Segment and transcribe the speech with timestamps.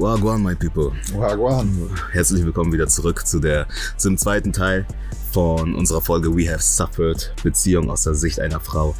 [0.00, 0.92] Wagwan, my people.
[1.14, 1.88] Wagwan.
[2.12, 4.86] Herzlich willkommen wieder zurück zu der, zum zweiten Teil
[5.32, 8.94] von unserer Folge We Have Suffered, Beziehung aus der Sicht einer Frau.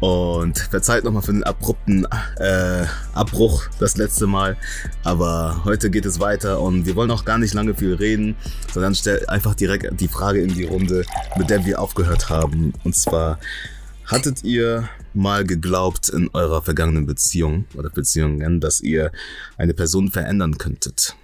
[0.00, 2.06] Und verzeiht nochmal für den abrupten
[2.38, 2.84] äh,
[3.14, 4.56] Abbruch das letzte Mal.
[5.04, 8.34] Aber heute geht es weiter und wir wollen auch gar nicht lange viel reden,
[8.72, 11.04] sondern stellt einfach direkt die Frage in die Runde,
[11.36, 12.72] mit der wir aufgehört haben.
[12.82, 13.38] Und zwar,
[14.06, 19.12] hattet ihr mal geglaubt in eurer vergangenen Beziehung oder Beziehungen, dass ihr
[19.56, 21.16] eine Person verändern könntet?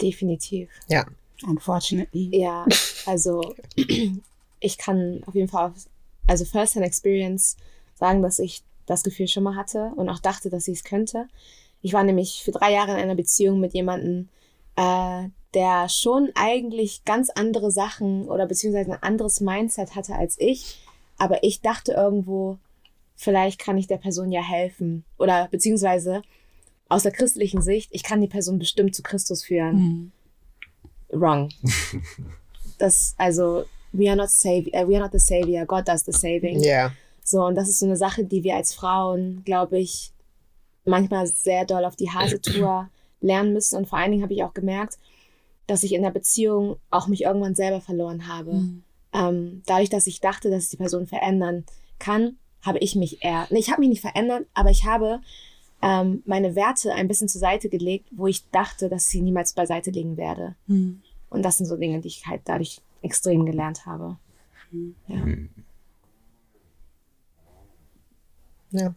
[0.00, 0.68] Definitiv.
[0.88, 1.06] Ja.
[1.42, 2.30] Unfortunately.
[2.32, 2.64] Ja,
[3.06, 3.54] also
[4.60, 5.72] ich kann auf jeden Fall, auf,
[6.26, 7.56] also First-Hand Experience
[7.94, 11.28] sagen, dass ich das Gefühl schon mal hatte und auch dachte, dass ich es könnte.
[11.82, 14.28] Ich war nämlich für drei Jahre in einer Beziehung mit jemandem,
[14.76, 20.83] äh, der schon eigentlich ganz andere Sachen oder beziehungsweise ein anderes Mindset hatte als ich.
[21.18, 22.58] Aber ich dachte irgendwo,
[23.14, 25.04] vielleicht kann ich der Person ja helfen.
[25.18, 26.22] Oder beziehungsweise
[26.88, 29.76] aus der christlichen Sicht, ich kann die Person bestimmt zu Christus führen.
[29.76, 30.12] Mhm.
[31.10, 31.48] Wrong.
[32.78, 36.62] das, also, we are not savior, we are not the savior, God does the saving.
[36.62, 36.92] Ja.
[37.22, 40.12] So, und das ist so eine Sache, die wir als Frauen, glaube ich,
[40.84, 42.88] manchmal sehr doll auf die harte Tour
[43.20, 43.76] lernen müssen.
[43.76, 44.98] Und vor allen Dingen habe ich auch gemerkt,
[45.66, 48.52] dass ich in der Beziehung auch mich irgendwann selber verloren habe.
[48.52, 48.83] Mhm.
[49.14, 51.64] Ähm, dadurch, dass ich dachte, dass ich die Person verändern
[51.98, 55.20] kann, habe ich mich eher, nee, ich habe mich nicht verändert, aber ich habe
[55.82, 59.52] ähm, meine Werte ein bisschen zur Seite gelegt, wo ich dachte, dass ich sie niemals
[59.52, 60.56] beiseite legen werde.
[60.66, 61.02] Mhm.
[61.30, 64.16] Und das sind so Dinge, die ich halt dadurch extrem gelernt habe.
[65.08, 65.26] Ja.
[68.70, 68.94] Ja.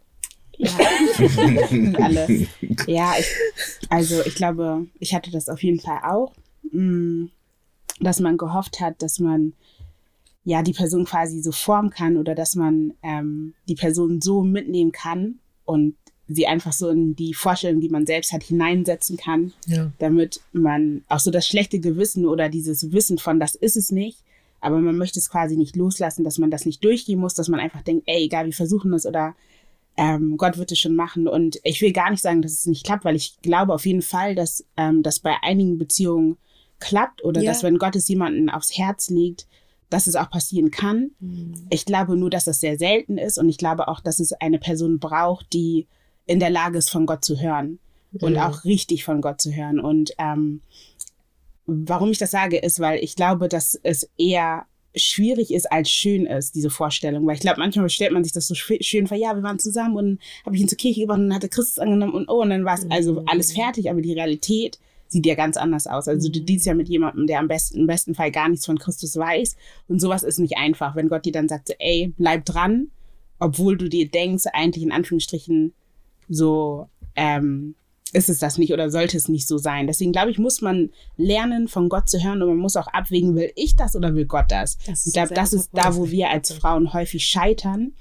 [0.58, 0.78] Ja.
[2.04, 2.48] Alle.
[2.88, 3.28] Ja, ich,
[3.90, 6.34] also ich glaube, ich hatte das auf jeden Fall auch,
[6.72, 7.30] mh,
[8.00, 9.54] dass man gehofft hat, dass man
[10.50, 14.94] ja die Person quasi so formen kann oder dass man ähm, die Person so mitnehmen
[14.94, 15.96] kann und
[16.30, 19.92] sie einfach so in die Vorstellung, die man selbst hat, hineinsetzen kann, Ja.
[20.00, 24.20] damit man auch so das schlechte Gewissen oder dieses Wissen von, das ist es nicht,
[24.62, 27.60] aber man möchte es quasi nicht loslassen, dass man das nicht durchgehen muss, dass man
[27.60, 29.36] einfach denkt, ey, egal, wir versuchen es oder
[29.98, 31.28] ähm, Gott wird es schon machen.
[31.28, 34.02] Und ich will gar nicht sagen, dass es nicht klappt, weil ich glaube auf jeden
[34.04, 36.38] Fall, dass ähm, das bei einigen Beziehungen
[36.80, 37.52] klappt oder Ja.
[37.52, 39.46] dass wenn Gott es jemanden aufs Herz legt,
[39.90, 41.12] dass es auch passieren kann.
[41.70, 44.60] Ich glaube nur, dass das sehr selten ist und ich glaube auch, dass es eine
[44.60, 45.88] Person braucht, die
[46.26, 47.80] in der Lage ist, von Gott zu hören
[48.20, 48.40] und Mhm.
[48.40, 49.80] auch richtig von Gott zu hören.
[49.80, 50.62] Und ähm,
[51.66, 54.66] warum ich das sage, ist, weil ich glaube, dass es eher
[54.96, 57.28] schwierig ist, als schön ist, diese Vorstellung.
[57.28, 59.96] Weil ich glaube, manchmal stellt man sich das so schön vor, ja, wir waren zusammen
[59.96, 62.42] und habe ich ihn zur Kirche gebracht und dann hat er Christus angenommen und oh,
[62.42, 66.08] und dann war es also alles fertig, aber die Realität sieht ja ganz anders aus.
[66.08, 68.78] Also du dienst ja mit jemandem, der am besten, im besten Fall gar nichts von
[68.78, 69.56] Christus weiß.
[69.88, 72.90] Und sowas ist nicht einfach, wenn Gott dir dann sagt, so, ey, bleib dran,
[73.40, 75.74] obwohl du dir denkst, eigentlich in Anführungsstrichen
[76.30, 77.76] so ähm,
[78.14, 79.88] ist es das nicht oder sollte es nicht so sein.
[79.88, 83.36] Deswegen glaube ich, muss man lernen, von Gott zu hören und man muss auch abwägen,
[83.36, 84.78] will ich das oder will Gott das?
[84.86, 87.94] Das ist ich glaube, das ist da, wo wir als Frauen häufig scheitern,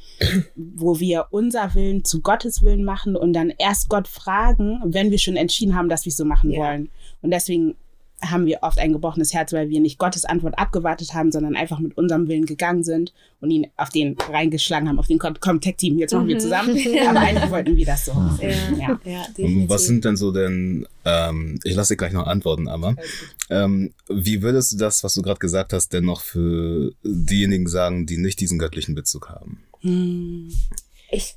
[0.54, 5.18] wo wir unser Willen zu Gottes Willen machen und dann erst Gott fragen, wenn wir
[5.18, 6.60] schon entschieden haben, dass wir es so machen Ja.
[6.60, 6.90] wollen.
[7.22, 7.76] Und deswegen
[8.22, 11.78] haben wir oft ein gebrochenes Herz, weil wir nicht Gottes Antwort abgewartet haben, sondern einfach
[11.80, 15.60] mit unserem Willen gegangen sind und ihn auf den reingeschlagen haben, auf den Komm, komm
[15.60, 16.40] Tech-Team, jetzt machen wir Mhm.
[16.40, 16.76] zusammen.
[17.08, 18.12] Aber eigentlich wollten wir das so.
[18.40, 19.00] Ja, Ja.
[19.04, 19.26] ja,
[19.68, 22.96] was sind denn so denn, ähm, ich lasse dir gleich noch antworten, aber
[23.50, 28.06] ähm, wie würdest du das, was du gerade gesagt hast, denn noch für diejenigen sagen,
[28.06, 29.62] die nicht diesen göttlichen Bezug haben?
[29.82, 30.50] Hm.
[31.10, 31.34] ich,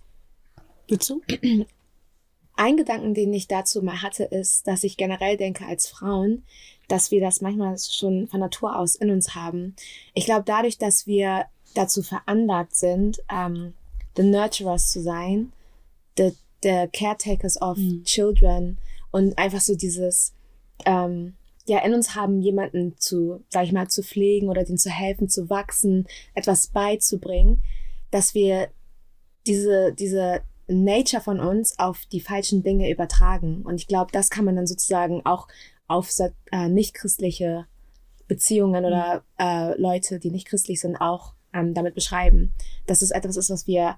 [0.88, 1.24] Bezug?
[2.60, 6.44] ein Gedanken, den ich dazu mal hatte, ist, dass ich generell denke als Frauen,
[6.90, 9.76] dass wir das manchmal schon von Natur aus in uns haben.
[10.14, 13.74] Ich glaube, dadurch, dass wir dazu veranlagt sind, ähm,
[14.18, 15.54] the nurturers zu sein,
[16.18, 18.04] the, the caretakers of Mhm.
[18.04, 18.78] children
[19.12, 20.34] und einfach so dieses,
[20.86, 24.90] ähm, ja, in uns haben, jemanden zu, sag ich mal, zu pflegen oder denen zu
[24.90, 27.62] helfen, zu wachsen, etwas beizubringen,
[28.12, 28.70] dass wir
[29.48, 33.64] diese, diese Nature von uns auf die falschen Dinge übertragen.
[33.64, 35.48] Und ich glaube, das kann man dann sozusagen auch
[35.88, 36.12] auf
[36.52, 37.66] äh, nicht-christliche
[38.28, 42.54] Beziehungen oder äh, Leute, die nicht christlich sind, auch ähm, damit beschreiben.
[42.86, 43.98] Dass es etwas ist, was wir,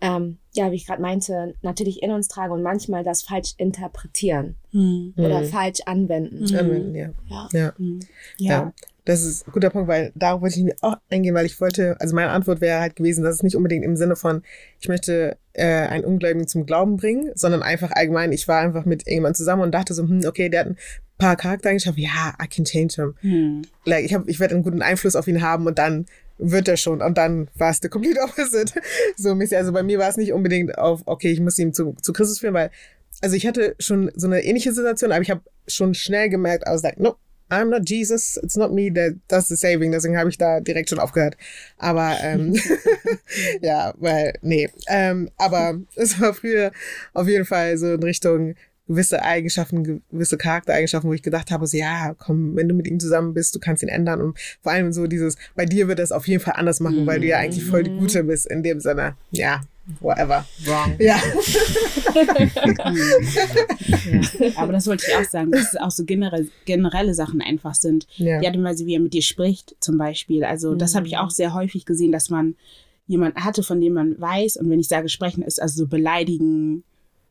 [0.00, 4.56] ähm, ja, wie ich gerade meinte, natürlich in uns tragen und manchmal das falsch interpretieren
[4.72, 5.14] Hm.
[5.16, 5.44] oder Mhm.
[5.46, 6.44] falsch anwenden.
[6.44, 6.94] Mhm.
[6.94, 7.10] Ja.
[7.28, 7.48] Ja.
[7.52, 7.72] Ja.
[7.76, 8.00] Hm.
[8.38, 8.50] Ja.
[8.52, 8.72] Ja.
[9.06, 11.96] Das ist ein guter Punkt, weil darauf wollte ich mir auch eingehen, weil ich wollte,
[12.00, 14.42] also meine Antwort wäre halt gewesen, dass es nicht unbedingt im Sinne von,
[14.78, 19.02] ich möchte äh, einen Ungläubigen zum Glauben bringen, sondern einfach allgemein, ich war einfach mit
[19.02, 20.76] irgendjemandem zusammen und dachte so, hm, okay, der hat ein
[21.18, 23.14] paar Charaktereigenschaften, ja, I can change him.
[23.20, 23.62] Hm.
[23.84, 26.06] Like, ich, hab, ich werde einen guten Einfluss auf ihn haben und dann
[26.40, 27.02] wird er schon.
[27.02, 28.80] Und dann war es der complete opposite.
[29.16, 29.58] So mäßig.
[29.58, 32.40] Also bei mir war es nicht unbedingt auf, okay, ich muss ihn zu, zu Christus
[32.40, 32.70] führen, weil
[33.20, 36.72] also ich hatte schon so eine ähnliche Situation, aber ich habe schon schnell gemerkt, I
[36.72, 37.16] was like, no,
[37.50, 39.90] I'm not Jesus, it's not me, that, that's the saving.
[39.90, 41.36] Deswegen habe ich da direkt schon aufgehört.
[41.78, 42.54] Aber ähm,
[43.60, 44.68] ja, weil, nee.
[44.88, 46.70] Ähm, aber es war früher
[47.12, 48.54] auf jeden Fall so in Richtung
[48.90, 52.98] gewisse Eigenschaften, gewisse Charaktereigenschaften, wo ich gedacht habe, so, ja, komm, wenn du mit ihm
[52.98, 54.20] zusammen bist, du kannst ihn ändern.
[54.20, 57.20] Und vor allem so dieses, bei dir wird das auf jeden Fall anders machen, weil
[57.20, 59.14] du ja eigentlich voll die Gute bist in dem Sinne.
[59.30, 59.60] Ja,
[60.00, 60.44] whatever.
[60.64, 60.96] Wrong.
[60.98, 61.16] Ja.
[64.12, 64.52] ja.
[64.56, 68.08] Aber das wollte ich auch sagen, dass es auch so generell, generelle Sachen einfach sind.
[68.16, 68.40] Ja.
[68.40, 70.42] Die Art und Weise, wie er mit dir spricht, zum Beispiel.
[70.42, 72.56] Also, das habe ich auch sehr häufig gesehen, dass man
[73.06, 76.82] jemanden hatte, von dem man weiß, und wenn ich sage sprechen, ist also so beleidigen,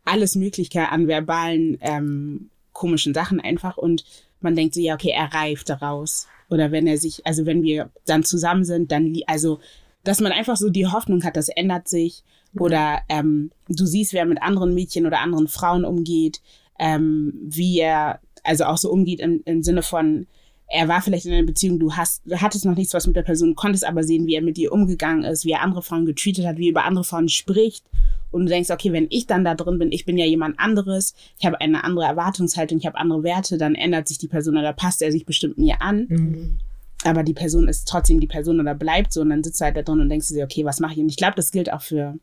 [0.09, 3.77] alles Mögliche an verbalen, ähm, komischen Sachen einfach.
[3.77, 4.05] Und
[4.41, 6.27] man denkt so, ja, okay, er reift daraus.
[6.49, 9.59] Oder wenn er sich, also wenn wir dann zusammen sind, dann, also,
[10.03, 12.23] dass man einfach so die Hoffnung hat, das ändert sich.
[12.57, 16.41] Oder ähm, du siehst, wer mit anderen Mädchen oder anderen Frauen umgeht,
[16.79, 20.25] ähm, wie er also auch so umgeht im, im Sinne von,
[20.67, 23.23] er war vielleicht in einer Beziehung, du hast, du hattest noch nichts was mit der
[23.23, 26.45] Person, konntest aber sehen, wie er mit dir umgegangen ist, wie er andere Frauen getreatet
[26.45, 27.83] hat, wie er über andere Frauen spricht.
[28.31, 31.13] Und du denkst, okay, wenn ich dann da drin bin, ich bin ja jemand anderes,
[31.39, 34.73] ich habe eine andere Erwartungshaltung, ich habe andere Werte, dann ändert sich die Person oder
[34.73, 36.05] passt er sich bestimmt mir an.
[36.09, 36.57] Mhm.
[37.05, 39.77] Aber die Person ist trotzdem die Person oder bleibt so und dann sitzt du halt
[39.77, 40.99] da drin und denkst dir, okay, was mache ich?
[40.99, 42.15] Und ich glaube, das gilt auch für,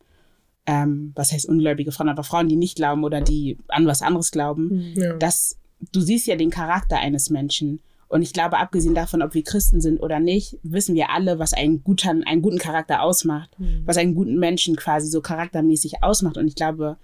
[0.66, 4.30] ähm, was heißt ungläubige Frauen, aber Frauen, die nicht glauben oder die an was anderes
[4.30, 5.14] glauben, Ja.
[5.14, 5.56] dass
[5.92, 7.80] du siehst ja den Charakter eines Menschen.
[8.08, 11.52] Und ich glaube, abgesehen davon, ob wir Christen sind oder nicht, wissen wir alle, was
[11.52, 13.50] einen guten, einen guten Charakter ausmacht,
[13.84, 16.36] was einen guten Menschen quasi so charaktermäßig ausmacht.
[16.36, 16.96] Und ich glaube,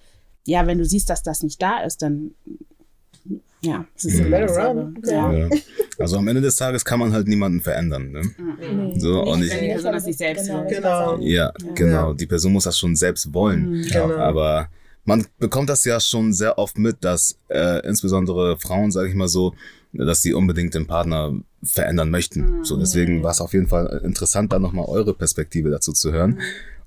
[0.47, 2.33] ja, wenn du siehst, dass das nicht da ist, dann
[3.65, 4.35] ja, es ist Mhm.
[4.35, 4.99] run.
[5.05, 5.33] Ja.
[5.33, 5.49] Ja.
[5.99, 8.11] Also am Ende des Tages kann man halt niemanden verändern.
[8.11, 8.23] Ne?
[8.59, 8.99] Nee.
[8.99, 10.63] So, und Nicht, ich, wenn die Person das nicht selbst Genau.
[10.65, 10.75] will.
[10.77, 11.19] Genau.
[11.21, 12.13] ja, genau.
[12.13, 13.83] Die Person muss das schon selbst wollen.
[13.83, 14.17] Genau.
[14.17, 14.69] Aber
[15.05, 19.29] man bekommt das ja schon sehr oft mit, dass äh, insbesondere Frauen, sage ich mal
[19.29, 19.55] so,
[19.93, 22.65] dass sie unbedingt den Partner verändern möchten.
[22.65, 26.41] So, deswegen war es auf jeden Fall interessant, da nochmal eure Perspektive dazu zu hören.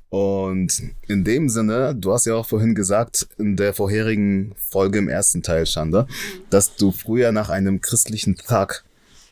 [0.10, 5.10] Und in dem Sinne, du hast ja auch vorhin gesagt, in der vorherigen Folge im
[5.10, 6.08] ersten Teil, Schande,
[6.50, 8.86] dass du früher nach einem christlichen Tag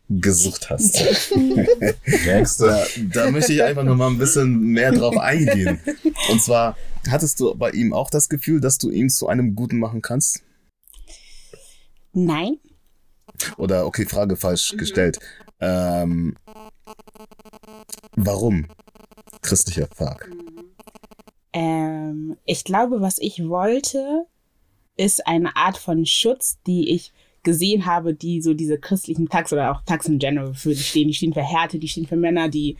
[0.10, 1.02] gesucht hast.
[2.60, 5.80] da, da möchte ich einfach nur mal ein bisschen mehr drauf eingehen.
[6.30, 6.78] Und zwar,
[7.08, 10.42] hattest du bei ihm auch das Gefühl, dass du ihn zu einem Guten machen kannst?
[12.12, 12.58] Nein.
[13.58, 15.20] Oder, okay, Frage falsch gestellt.
[15.60, 16.36] Ähm,
[18.16, 18.68] warum
[19.42, 20.30] christlicher Tag?
[21.54, 24.26] Ähm, ich glaube, was ich wollte,
[24.98, 29.72] ist eine Art von Schutz, die ich gesehen habe, die so diese christlichen Tags oder
[29.72, 31.10] auch Tags in general für die stehen.
[31.10, 32.78] Die stehen für Härte, die stehen für Männer, die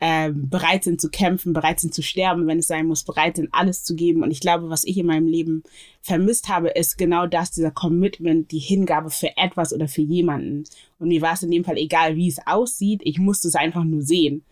[0.00, 3.50] ähm, bereit sind zu kämpfen, bereit sind zu sterben, wenn es sein muss, bereit sind,
[3.52, 4.22] alles zu geben.
[4.22, 5.62] Und ich glaube, was ich in meinem Leben
[6.00, 10.64] vermisst habe, ist genau das, dieser Commitment, die Hingabe für etwas oder für jemanden.
[10.98, 13.84] Und mir war es in dem Fall egal, wie es aussieht, ich musste es einfach
[13.84, 14.42] nur sehen.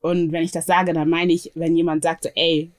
[0.00, 2.70] Und wenn ich das sage, dann meine ich, wenn jemand sagt so, ey,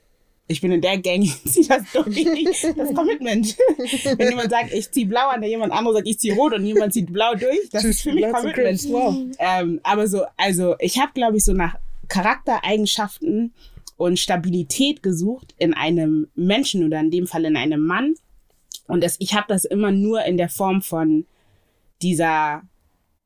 [0.48, 2.74] ich bin in der Gang, ich zieh das durch.
[2.74, 3.56] Das Commitment.
[4.16, 6.64] Wenn jemand sagt, ich zieh blau an, der jemand anderes sagt, ich zieh rot und
[6.64, 8.82] jemand zieht blau durch, das ist für mich Commitment.
[8.88, 9.14] Wow.
[9.38, 11.76] Ähm, aber so, also ich habe, glaube ich, so nach
[12.08, 13.52] Charaktereigenschaften
[13.96, 18.14] und Stabilität gesucht in einem Menschen oder in dem Fall in einem Mann.
[18.86, 21.26] Und das, ich habe das immer nur in der Form von
[22.00, 22.62] dieser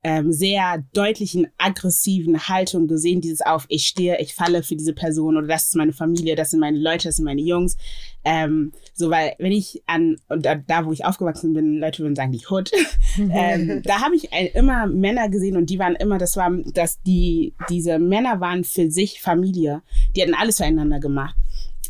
[0.04, 5.36] ähm, sehr deutlichen, aggressiven Haltung gesehen, dieses auf, ich stehe, ich falle für diese Person
[5.36, 7.76] oder das ist meine Familie, das sind meine Leute, das sind meine Jungs.
[8.24, 12.16] Ähm, so, weil wenn ich an, und da, da wo ich aufgewachsen bin, Leute würden
[12.16, 12.72] sagen, die Hood,
[13.18, 17.00] ähm, da habe ich ein, immer Männer gesehen und die waren immer, das war, dass
[17.02, 19.82] die, diese Männer waren für sich Familie.
[20.16, 21.36] Die hatten alles füreinander gemacht.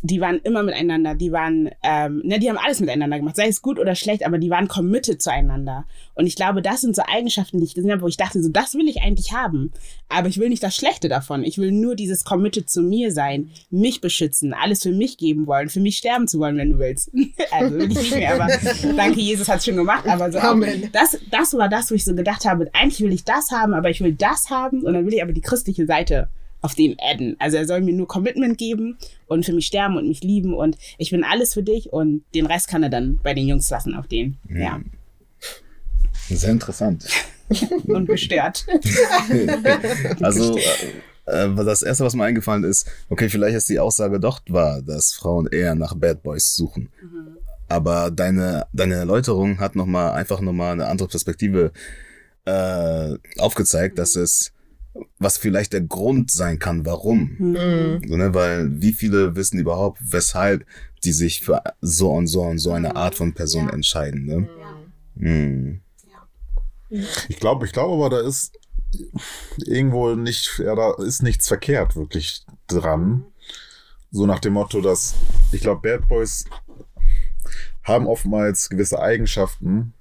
[0.05, 3.61] Die waren immer miteinander, die waren, ähm, ne, die haben alles miteinander gemacht, sei es
[3.61, 5.85] gut oder schlecht, aber die waren committed zueinander.
[6.13, 8.49] Und ich glaube, das sind so Eigenschaften, die ich gesehen habe, wo ich dachte, so,
[8.49, 9.71] das will ich eigentlich haben.
[10.09, 11.45] Aber ich will nicht das Schlechte davon.
[11.45, 15.69] Ich will nur dieses committed zu mir sein, mich beschützen, alles für mich geben wollen,
[15.69, 17.09] für mich sterben zu wollen, wenn du willst.
[17.51, 18.47] also will ich nicht mehr, aber
[18.97, 20.05] danke, Jesus hat es schon gemacht.
[20.05, 20.89] Aber so, Amen.
[20.91, 23.89] das, das war das, wo ich so gedacht habe, eigentlich will ich das haben, aber
[23.89, 26.27] ich will das haben und dann will ich aber die christliche Seite
[26.63, 27.35] auf den adden.
[27.39, 30.77] Also er soll mir nur Commitment geben und für mich sterben und mich lieben und
[30.97, 33.93] ich bin alles für dich und den Rest kann er dann bei den Jungs lassen
[33.93, 34.37] auf den.
[34.49, 34.81] Ja.
[36.29, 37.05] Sehr interessant.
[37.85, 38.65] Und gestört.
[40.21, 40.57] Also,
[41.25, 45.13] äh, das erste, was mir eingefallen ist, okay, vielleicht ist die Aussage doch wahr, dass
[45.13, 46.89] Frauen eher nach Bad Boys suchen.
[47.67, 51.71] Aber deine, deine Erläuterung hat nochmal, einfach nochmal eine andere Perspektive
[52.45, 54.53] äh, aufgezeigt, dass es
[55.19, 57.35] was vielleicht der Grund sein kann, warum.
[57.39, 58.01] Mhm.
[58.07, 58.33] So, ne?
[58.33, 60.65] Weil wie viele wissen überhaupt, weshalb
[61.03, 63.73] die sich für so und so und so eine Art von Person Ja.
[63.73, 64.25] entscheiden.
[64.25, 64.49] Ne?
[64.59, 64.75] Ja.
[65.15, 65.81] Mhm.
[67.27, 68.53] Ich glaube, ich glaube aber, da ist
[69.65, 73.25] irgendwo nicht, ja, da ist nichts verkehrt wirklich dran.
[74.11, 75.15] So nach dem Motto, dass
[75.51, 76.45] ich glaube, Bad Boys
[77.83, 79.93] haben oftmals gewisse Eigenschaften,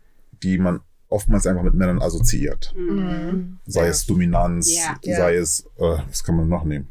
[0.42, 0.80] die man
[1.12, 2.74] oftmals einfach mit Männern assoziiert.
[2.76, 3.58] Mhm.
[3.66, 3.88] Sei Ja.
[3.88, 4.96] es Dominanz, Ja.
[5.04, 5.16] Ja.
[5.16, 6.88] sei es, äh, was kann man noch nehmen?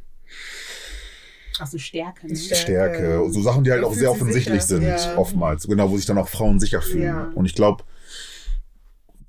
[1.59, 2.27] Also Stärke.
[2.27, 2.35] Ne?
[2.35, 2.61] Stärke.
[2.95, 3.31] Stärke.
[3.31, 5.17] So Sachen, die halt auch sehr sich offensichtlich sind, ja.
[5.17, 5.67] oftmals.
[5.67, 7.03] Genau, wo sich dann auch Frauen sicher fühlen.
[7.03, 7.31] Ja.
[7.35, 7.83] Und ich glaube,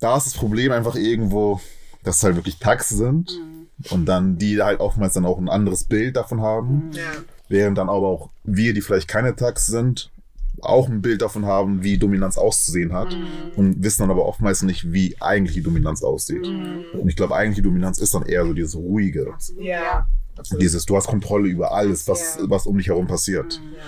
[0.00, 1.60] da ist das Problem einfach irgendwo,
[2.04, 3.66] dass es halt wirklich Tags sind Mhm.
[3.90, 6.90] und dann die halt oftmals dann auch ein anderes Bild davon haben.
[6.92, 7.02] Ja.
[7.48, 10.10] Während dann aber auch wir, die vielleicht keine Tags sind,
[10.62, 13.26] auch ein Bild davon haben, wie Dominanz auszusehen hat Mhm.
[13.56, 16.46] und wissen dann aber oftmals nicht, wie eigentlich die Dominanz aussieht.
[16.46, 16.84] Mhm.
[17.00, 19.34] Und ich glaube, eigentlich die Dominanz ist dann eher so dieses Ruhige.
[19.58, 20.06] Ja.
[20.60, 22.48] Dieses, du hast Kontrolle über alles, was, Ja.
[22.48, 23.54] was um dich herum passiert.
[23.54, 23.82] Ja.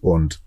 [0.00, 0.40] Und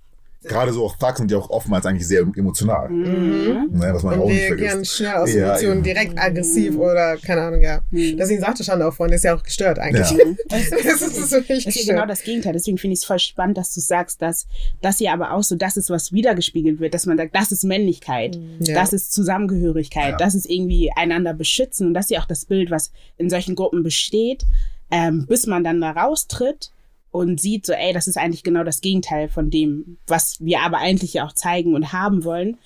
[0.43, 2.89] gerade so auch Thugs sind ja auch oftmals eigentlich sehr emotional.
[2.89, 3.69] Mhm.
[3.71, 4.95] Ne, was man auch Und nicht reagieren vergisst.
[4.95, 7.81] schnell aus Ja, Emotionen, direkt aggressiv oder keine Ahnung, ja.
[7.91, 10.09] Deswegen sagte schon auch vorhin, ist ja auch gestört eigentlich.
[10.11, 10.17] Ja.
[10.49, 12.53] das ist, das ist wirklich Das ist genau das Gegenteil.
[12.53, 14.47] Deswegen finde ich es voll spannend, dass du sagst, dass
[14.81, 17.63] das ja aber auch so das ist, was wiedergespiegelt wird, dass man sagt, das ist
[17.63, 18.73] Männlichkeit, Ja.
[18.75, 20.17] das ist Zusammengehörigkeit, Ja.
[20.17, 23.55] das ist irgendwie einander beschützen und das ist ja auch das Bild, was in solchen
[23.55, 24.45] Gruppen besteht,
[24.91, 26.71] ähm, bis man dann da raustritt
[27.17, 30.77] und sieht so, ey, das ist eigentlich genau das Gegenteil von dem, was wir aber
[30.77, 32.57] eigentlich ja auch zeigen und haben wollen.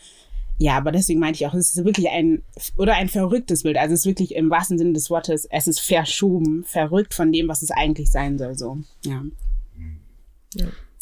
[0.57, 2.43] Ja, aber deswegen meinte ich auch, es ist wirklich ein,
[2.77, 3.77] oder ein verrücktes Bild.
[3.77, 7.47] Also es ist wirklich im wahrsten Sinne des Wortes, es ist verschoben, verrückt von dem,
[7.47, 8.77] was es eigentlich sein soll, so.
[9.03, 9.23] Ja.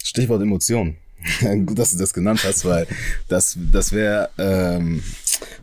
[0.02, 0.96] Stichwort Emotion.
[1.42, 2.88] Gut, dass du das genannt hast, weil
[3.28, 5.04] das, das wäre ähm,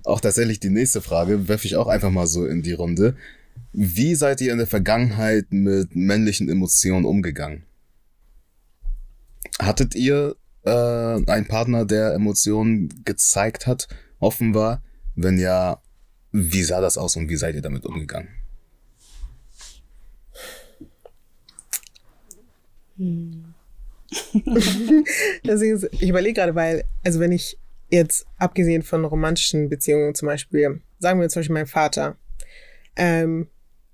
[0.04, 3.16] auch tatsächlich die nächste Frage, werfe ich auch einfach mal so in die Runde.
[3.72, 7.65] Wie seid ihr in der Vergangenheit mit männlichen Emotionen umgegangen?
[9.60, 13.88] Hattet ihr äh, einen Partner, der Emotionen gezeigt hat,
[14.18, 14.82] offen war?
[15.14, 15.80] Wenn ja,
[16.32, 18.28] wie sah das aus und wie seid ihr damit umgegangen?
[25.44, 27.58] Deswegen, ist- ich überlege gerade, weil, also wenn ich
[27.90, 32.16] jetzt, abgesehen von romantischen Beziehungen zum Beispiel, sagen wir zum Beispiel mein Vater,
[32.96, 33.48] ähm,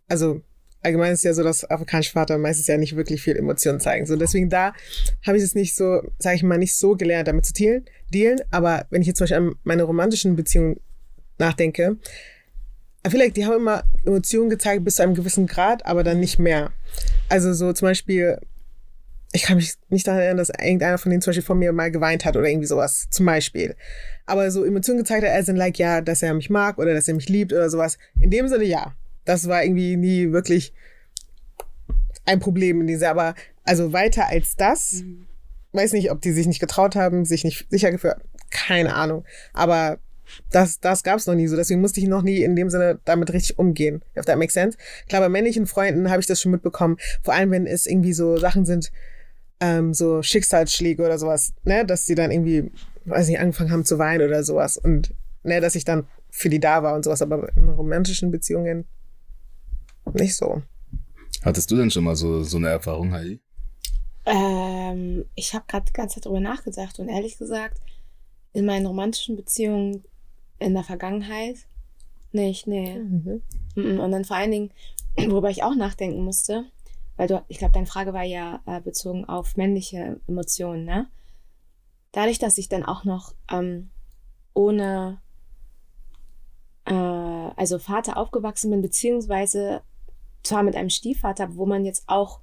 [0.09, 0.43] also
[0.83, 4.07] allgemein ist ja so, dass afrikanische Vater meistens ja nicht wirklich viel Emotionen zeigen.
[4.07, 4.73] So, deswegen da
[5.27, 8.41] habe ich es nicht so, sage ich mal, nicht so gelernt, damit zu dealen, dealen.
[8.51, 10.81] Aber wenn ich jetzt zum Beispiel an meine romantischen Beziehungen
[11.39, 11.97] nachdenke,
[13.09, 16.73] vielleicht, die haben immer Emotionen gezeigt bis zu einem gewissen Grad, aber dann nicht mehr.
[17.29, 18.39] Also so zum Beispiel,
[19.33, 21.91] ich kann mich nicht daran erinnern, dass irgendeiner von denen zum Beispiel von mir mal
[21.91, 23.75] geweint hat oder irgendwie sowas, zum Beispiel.
[24.27, 27.09] Aber so Emotionen gezeigt hat, er sind like, ja, dass er mich mag oder dass
[27.09, 27.99] er mich liebt oder sowas.
[28.21, 28.95] In dem Sinne, ja.
[29.25, 30.73] Das war irgendwie nie wirklich
[32.25, 35.03] ein Problem in dieser, aber also weiter als das,
[35.73, 38.17] weiß nicht, ob die sich nicht getraut haben, sich nicht sicher gefühlt,
[38.51, 39.25] keine Ahnung.
[39.53, 39.99] Aber
[40.51, 41.57] das, das gab es noch nie so.
[41.57, 44.03] Deswegen musste ich noch nie in dem Sinne damit richtig umgehen.
[44.17, 44.79] If that makes sense.
[45.09, 46.97] Klar, bei männlichen Freunden habe ich das schon mitbekommen.
[47.23, 48.93] Vor allem, wenn es irgendwie so Sachen sind,
[49.61, 52.71] ähm, so Schicksalsschläge oder sowas, ne, dass sie dann irgendwie,
[53.05, 54.77] weiß nicht, angefangen haben zu weinen oder sowas.
[54.77, 57.23] Und ne, dass ich dann für die da war und sowas.
[57.23, 58.87] Aber in romantischen Beziehungen
[60.15, 60.63] nicht so.
[61.45, 63.41] Hattest du denn schon mal so, so eine Erfahrung, Heidi?
[64.25, 67.81] Ähm, ich habe gerade die ganze Zeit drüber nachgedacht und ehrlich gesagt,
[68.53, 70.05] in meinen romantischen Beziehungen
[70.59, 71.57] in der Vergangenheit
[72.33, 72.99] nicht, nee.
[72.99, 73.43] Mhm.
[73.75, 74.01] Mhm.
[74.01, 74.71] Und dann vor allen Dingen,
[75.17, 76.65] worüber ich auch nachdenken musste,
[77.17, 81.09] weil du, ich glaube, deine Frage war ja äh, bezogen auf männliche Emotionen, ne?
[82.13, 83.91] Dadurch, dass ich dann auch noch ähm,
[84.55, 85.21] ohne,
[86.85, 89.83] äh, also Vater aufgewachsen bin, beziehungsweise
[90.43, 92.41] zwar mit einem Stiefvater, wo man jetzt auch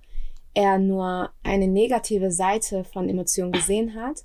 [0.54, 4.24] eher nur eine negative Seite von Emotionen gesehen hat,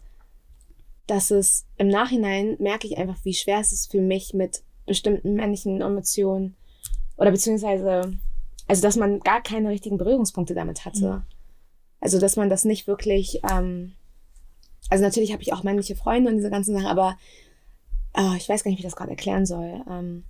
[1.07, 5.35] dass es im Nachhinein merke ich einfach, wie schwer es ist für mich mit bestimmten
[5.35, 6.57] männlichen Emotionen
[7.17, 8.19] oder beziehungsweise,
[8.67, 11.25] also dass man gar keine richtigen Berührungspunkte damit hatte.
[12.01, 13.93] Also dass man das nicht wirklich, ähm,
[14.91, 17.17] also natürlich habe ich auch männliche Freunde und diese ganzen Sachen, aber
[18.13, 19.83] ah, ich weiß gar nicht, wie ich das gerade erklären soll.
[19.91, 20.25] Ähm,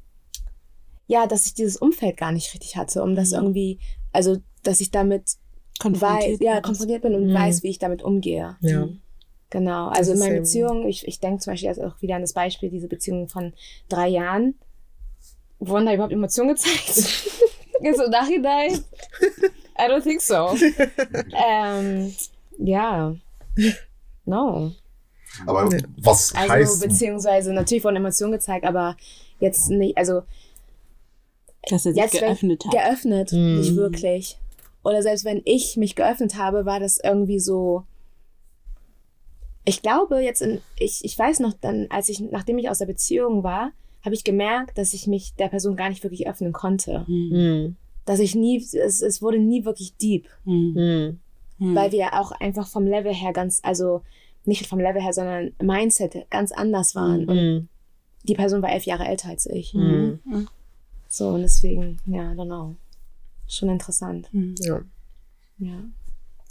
[1.07, 3.37] ja, dass ich dieses Umfeld gar nicht richtig hatte, um das Mhm.
[3.37, 3.79] irgendwie,
[4.13, 5.37] also dass ich damit
[5.83, 7.35] weiß, ja, konfrontiert bin und Mhm.
[7.35, 8.57] weiß, wie ich damit umgehe.
[8.61, 8.89] Ja.
[9.51, 9.91] Genau.
[9.91, 12.23] Das Also in meinen eben- Beziehungen, ich, ich denke zum Beispiel jetzt auch wieder an
[12.23, 13.53] das Beispiel, diese Beziehung von
[13.89, 14.55] drei Jahren.
[15.59, 16.89] Wurden da überhaupt Emotionen gezeigt?
[17.81, 18.73] Jetzt im Nachhinein?
[19.79, 20.57] I don't think so.
[21.49, 22.15] ähm,
[22.59, 23.15] ja.
[24.25, 24.73] No.
[25.47, 25.69] Aber
[25.99, 28.97] was Also heißt, beziehungsweise natürlich wurden Emotionen gezeigt, aber
[29.41, 30.23] jetzt nicht, also
[31.71, 32.73] Dass er sich Jetzt, geöffnet hat.
[32.73, 33.59] geöffnet, Mhm.
[33.61, 34.39] nicht wirklich.
[34.83, 37.85] Oder selbst wenn ich mich geöffnet habe, war das irgendwie so.
[39.65, 42.87] Ich glaube, jetzt in, ich, ich weiß noch dann, als ich, nachdem ich aus der
[42.87, 43.73] Beziehung war,
[44.05, 47.07] habe ich gemerkt, dass ich mich der Person gar nicht wirklich öffnen konnte.
[47.07, 47.31] Hm.
[47.33, 47.77] Hm.
[48.05, 50.29] Dass ich nie, es, es wurde nie wirklich deep.
[50.45, 50.75] Hm.
[50.77, 51.19] Hm.
[51.59, 51.75] Hm.
[51.75, 54.03] Weil wir auch einfach vom Level her ganz, also
[54.45, 57.27] nicht vom Level her, sondern Mindset ganz anders waren.
[57.27, 57.69] Und Hm.
[58.25, 59.73] die Person war elf Jahre älter als ich.
[59.73, 60.19] Hm.
[60.29, 60.49] Hm.
[61.15, 62.75] So, und deswegen, ja, don't know.
[63.47, 64.29] Schon interessant.
[64.33, 64.57] Hm.
[64.59, 64.81] Ja.
[65.59, 65.79] Ja.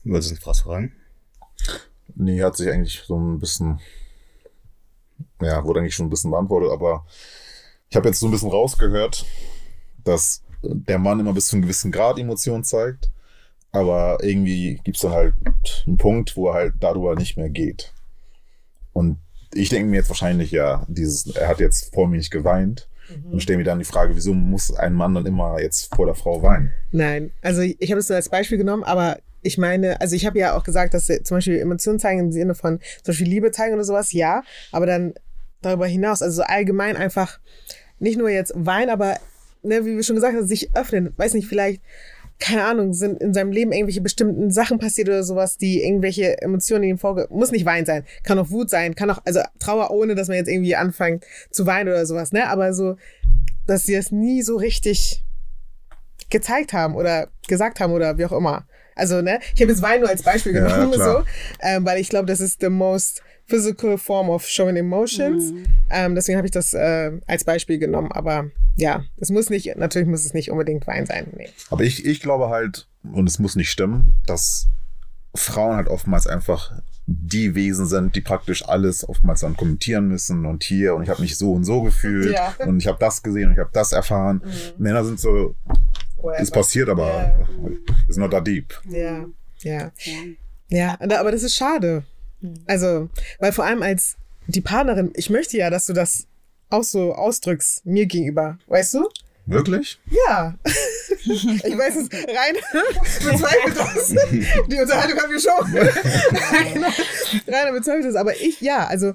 [0.05, 0.93] Wolltest du was fragen?
[2.15, 3.81] Nee, hat sich eigentlich so ein bisschen,
[5.41, 7.05] ja, wurde eigentlich schon ein bisschen beantwortet, aber
[7.89, 9.25] ich habe jetzt so ein bisschen rausgehört,
[10.05, 13.09] dass der Mann immer bis zu einem gewissen Grad Emotionen zeigt,
[13.73, 15.33] aber irgendwie gibt's dann halt
[15.85, 17.91] einen Punkt, wo er halt darüber nicht mehr geht.
[18.93, 19.17] Und
[19.53, 22.87] ich denke mir jetzt wahrscheinlich, ja, dieses, er hat jetzt vor mir nicht geweint
[23.31, 26.15] und stelle mir dann die Frage, wieso muss ein Mann dann immer jetzt vor der
[26.15, 26.71] Frau weinen?
[26.91, 30.39] Nein, also ich, habe es nur als Beispiel genommen, aber ich meine, also ich habe
[30.39, 33.73] ja auch gesagt, dass zum Beispiel Emotionen zeigen im Sinne von zum Beispiel Liebe zeigen
[33.73, 35.13] oder sowas, ja, aber dann
[35.61, 37.39] darüber hinaus, also so allgemein einfach
[37.99, 39.17] nicht nur jetzt weinen, aber
[39.63, 41.81] ne, wie wir schon gesagt haben, sich öffnen, weiß nicht, vielleicht
[42.39, 46.83] keine Ahnung, sind in seinem Leben irgendwelche bestimmten Sachen passiert oder sowas, die irgendwelche Emotionen
[46.83, 47.27] ihm vorge...
[47.29, 50.37] Muss nicht Wein sein, kann auch Wut sein, kann auch, also Trauer, ohne dass man
[50.37, 52.49] jetzt irgendwie anfängt zu weinen oder sowas, ne?
[52.49, 52.97] Aber so,
[53.65, 55.23] dass sie es nie so richtig
[56.29, 58.67] gezeigt haben oder gesagt haben oder wie auch immer.
[58.95, 61.21] Also, ne, ich habe jetzt Wein nur als Beispiel Ja, genommen, klar.
[61.21, 61.25] so,
[61.61, 65.51] ähm, weil ich glaube, das ist the most physical form of showing emotions.
[65.51, 65.65] Mhm.
[65.89, 68.11] Ähm, deswegen habe ich das äh, als Beispiel genommen.
[68.11, 68.45] Aber
[68.75, 71.27] ja, es muss nicht, natürlich muss es nicht unbedingt Wein sein.
[71.35, 71.49] Nee.
[71.69, 74.67] Aber ich, ich glaube halt, und es muss nicht stimmen, dass
[75.35, 76.71] Frauen halt oftmals einfach
[77.05, 81.21] die Wesen sind, die praktisch alles oftmals dann kommentieren müssen und hier und ich habe
[81.21, 82.55] mich so und so gefühlt Ja.
[82.65, 84.41] und ich habe das gesehen und ich habe das erfahren.
[84.77, 85.53] Männer sind so,
[86.37, 87.47] es passiert, aber Ja.
[88.07, 88.73] ist not that deep.
[88.87, 89.25] Ja,
[89.63, 89.91] ja.
[90.69, 90.97] Ja.
[91.01, 92.03] Aber das ist schade.
[92.65, 93.09] Also,
[93.39, 94.15] weil vor allem als
[94.47, 96.27] die Partnerin, ich möchte ja, dass du das
[96.69, 99.09] auch so ausdrückst mir gegenüber, weißt du?
[99.45, 99.99] Wirklich?
[100.09, 100.55] Ja.
[101.25, 102.55] ich weiß es, rein
[103.31, 104.15] bezweifelt das.
[104.67, 105.77] Die Unterhaltung haben wir schon.
[106.53, 106.93] Rainer,
[107.47, 109.13] Rainer bezweifelt das, aber ich, ja, also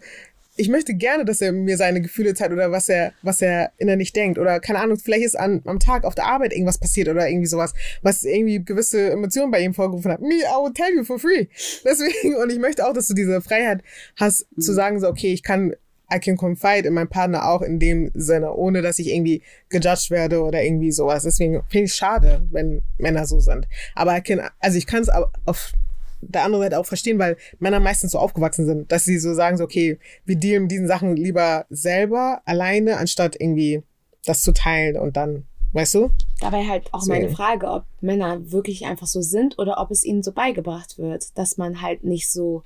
[0.58, 4.12] ich möchte gerne, dass er mir seine Gefühle zeigt oder was er, was er innerlich
[4.12, 4.38] denkt.
[4.38, 7.46] Oder keine Ahnung, vielleicht ist an, am Tag auf der Arbeit irgendwas passiert oder irgendwie
[7.46, 10.20] sowas, was irgendwie gewisse Emotionen bei ihm vorgerufen hat.
[10.20, 11.46] Me, I will tell you for free.
[11.84, 13.82] Deswegen, und ich möchte auch, dass du diese Freiheit
[14.16, 15.74] hast, zu sagen, so, okay, ich kann,
[16.12, 20.10] I can confide in meinen Partner auch in dem Sinne, ohne dass ich irgendwie gejudged
[20.10, 21.22] werde oder irgendwie sowas.
[21.22, 23.68] Deswegen finde ich es schade, wenn Männer so sind.
[23.94, 25.08] Aber I can, also ich kann es
[25.44, 25.72] auf
[26.20, 29.56] der anderen Seite auch verstehen, weil Männer meistens so aufgewachsen sind, dass sie so sagen,
[29.56, 33.82] so, okay, wir dealen mit diesen Sachen lieber selber, alleine, anstatt irgendwie
[34.24, 36.10] das zu teilen und dann, weißt du?
[36.40, 37.22] Dabei halt auch Deswegen.
[37.22, 41.36] meine Frage, ob Männer wirklich einfach so sind oder ob es ihnen so beigebracht wird,
[41.36, 42.64] dass man halt nicht so,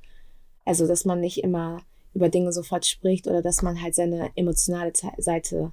[0.65, 1.81] also dass man nicht immer
[2.13, 5.71] über Dinge sofort spricht oder dass man halt seine emotionale Seite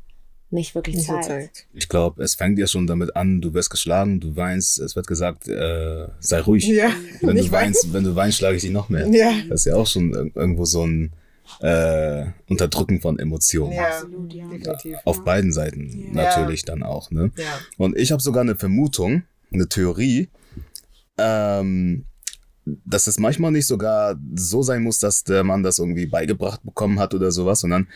[0.53, 1.27] nicht wirklich Nicht so zeigt.
[1.27, 1.67] zeigt.
[1.75, 5.07] Ich glaube, es fängt ja schon damit an, du wirst geschlagen, du weinst, es wird
[5.07, 6.67] gesagt, äh, sei ruhig.
[6.67, 9.07] Ja, Wenn du weinst, wenn du weinst, schlage ich dich noch mehr.
[9.09, 9.33] Ja.
[9.49, 11.13] Das ist ja auch schon ir- irgendwo so ein
[11.61, 13.73] äh, Unterdrücken von Emotionen.
[13.73, 14.47] Ja, Absolut, ja.
[14.49, 14.97] definitiv.
[15.05, 16.23] Auf beiden Seiten Ja.
[16.25, 17.33] natürlich dann auch, ne?
[17.37, 17.45] Ja.
[17.77, 20.29] Und ich habe sogar eine Vermutung, eine Theorie,
[21.19, 22.05] ähm,
[22.65, 27.01] dass es manchmal nicht sogar so sein muss, dass der Mann das irgendwie beigebracht bekommen
[27.01, 27.89] hat oder sowas, sondern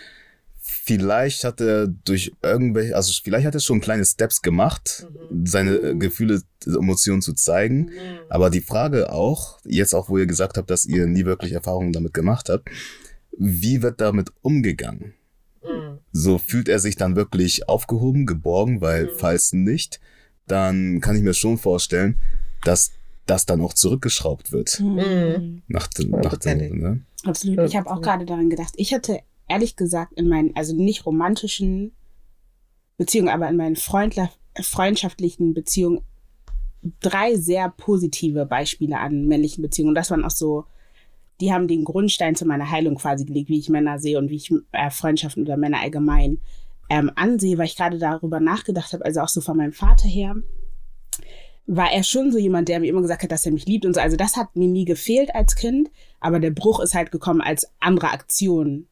[0.85, 5.07] vielleicht hat er durch irgendwelche, also vielleicht hat er schon kleine Steps gemacht,
[5.45, 7.91] seine äh, Gefühle, Emotionen zu zeigen.
[8.29, 11.93] Aber die Frage auch, jetzt auch, wo ihr gesagt habt, dass ihr nie wirklich Erfahrungen
[11.93, 12.69] damit gemacht habt,
[13.37, 15.15] wie wird damit umgegangen?
[15.63, 15.99] Mhm.
[16.13, 20.01] So fühlt er sich dann wirklich aufgehoben, geborgen, weil falls nicht,
[20.47, 22.19] dann kann ich mir schon vorstellen,
[22.65, 22.93] dass
[23.25, 24.81] das dann auch zurückgeschraubt wird.
[24.81, 25.63] Mhm.
[25.67, 27.01] Nach dem, nach dem, ne?
[27.25, 27.67] Absolut.
[27.67, 28.75] Ich habe auch gerade daran gedacht.
[28.77, 31.93] Ich hatte ehrlich gesagt in meinen, also nicht romantischen
[32.97, 34.31] Beziehungen, aber in meinen freundla-
[34.61, 36.03] freundschaftlichen Beziehungen
[37.01, 39.91] drei sehr positive Beispiele an männlichen Beziehungen.
[39.91, 40.65] Und das waren auch so,
[41.41, 44.37] die haben den Grundstein zu meiner Heilung quasi gelegt, wie ich Männer sehe und wie
[44.37, 46.41] ich äh, Freundschaften oder Männer allgemein
[46.91, 50.37] ähm, ansehe, weil ich gerade darüber nachgedacht habe, also auch so von meinem Vater her,
[51.67, 53.95] war er schon so jemand, der mir immer gesagt hat, dass er mich liebt und
[53.95, 54.01] so.
[54.01, 57.67] Also das hat mir nie gefehlt als Kind, aber der Bruch ist halt gekommen, als
[57.81, 58.87] andere Aktionen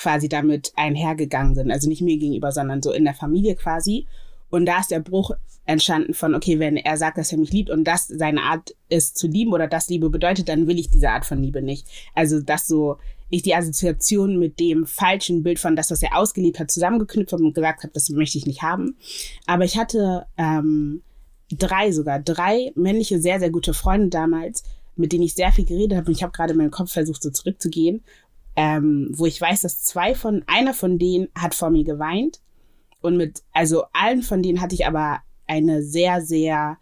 [0.00, 1.70] quasi damit einhergegangen sind.
[1.70, 4.06] Also nicht mir gegenüber, sondern so in der Familie quasi.
[4.48, 5.32] Und da ist der Bruch
[5.66, 9.16] entstanden von, okay, wenn er sagt, dass er mich liebt und das seine Art ist
[9.16, 11.86] zu lieben oder das Liebe bedeutet, dann will ich diese Art von Liebe nicht.
[12.14, 12.96] Also das so
[13.30, 17.44] ich die Assoziation mit dem falschen Bild von das, was er ausgelebt hat, zusammengeknüpft habe
[17.44, 18.96] und gesagt habe, das möchte ich nicht haben.
[19.46, 21.02] Aber ich hatte ähm,
[21.50, 24.64] drei sogar, drei männliche, sehr, sehr gute Freunde damals,
[24.96, 26.08] mit denen ich sehr viel geredet habe.
[26.08, 28.02] Und ich habe gerade meinen Kopf versucht, so zurückzugehen,
[28.60, 32.40] ähm, wo ich weiß, dass zwei von, einer von denen hat vor mir geweint.
[33.00, 36.76] Und mit, also allen von denen hatte ich aber eine sehr, sehr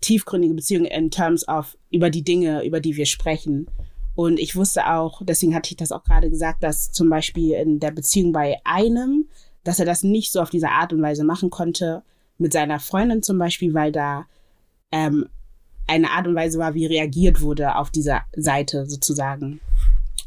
[0.00, 3.66] tiefgründige Beziehung in terms of über die Dinge, über die wir sprechen.
[4.14, 7.78] Und ich wusste auch, deswegen hatte ich das auch gerade gesagt, dass zum Beispiel in
[7.78, 9.28] der Beziehung bei einem,
[9.64, 12.04] dass er das nicht so auf diese Art und Weise machen konnte,
[12.38, 14.24] mit seiner Freundin zum Beispiel, weil da
[14.92, 15.28] ähm,
[15.86, 19.60] eine Art und Weise war, wie reagiert wurde auf dieser Seite sozusagen.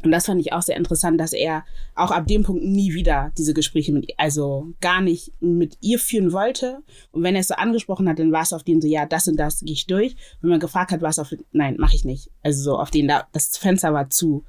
[0.02, 3.32] Und das fand ich auch sehr interessant, dass er auch ab dem Punkt nie wieder
[3.38, 6.82] diese Gespräche mit, also gar nicht mit ihr führen wollte.
[7.12, 9.28] Und wenn er es so angesprochen hat, dann war es auf den so, ja, das
[9.28, 10.16] und das gehe ich durch.
[10.40, 12.30] Wenn man gefragt hat, war es auf, nein, mache ich nicht.
[12.42, 14.44] Also so auf den, da, das Fenster war zu.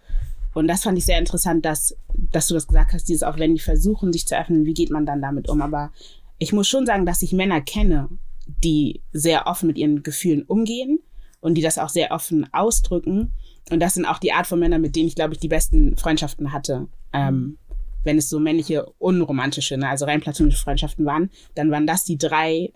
[0.53, 1.95] Und das fand ich sehr interessant, dass,
[2.31, 4.91] dass du das gesagt hast, dieses auch wenn die versuchen, sich zu öffnen, wie geht
[4.91, 5.61] man dann damit um?
[5.61, 5.91] Aber
[6.37, 8.09] ich muss schon sagen, dass ich Männer kenne,
[8.63, 10.99] die sehr offen mit ihren Gefühlen umgehen
[11.41, 13.33] und die das auch sehr offen ausdrücken.
[13.71, 15.95] Und das sind auch die Art von Männern, mit denen ich, glaube ich, die besten
[15.97, 16.87] Freundschaften hatte.
[17.13, 17.57] Ähm,
[18.03, 22.17] wenn es so männliche, unromantische, ne, also rein platonische Freundschaften waren, dann waren das die
[22.17, 22.73] drei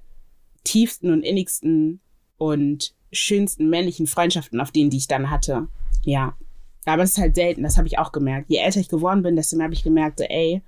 [0.63, 1.99] tiefsten und innigsten
[2.37, 5.67] und schönsten männlichen Freundschaften, auf denen die ich dann hatte.
[6.05, 6.37] Ja.
[6.85, 8.49] Aber es ist halt selten, das habe ich auch gemerkt.
[8.49, 10.61] Je älter ich geworden bin, desto mehr habe ich gemerkt, so, ey,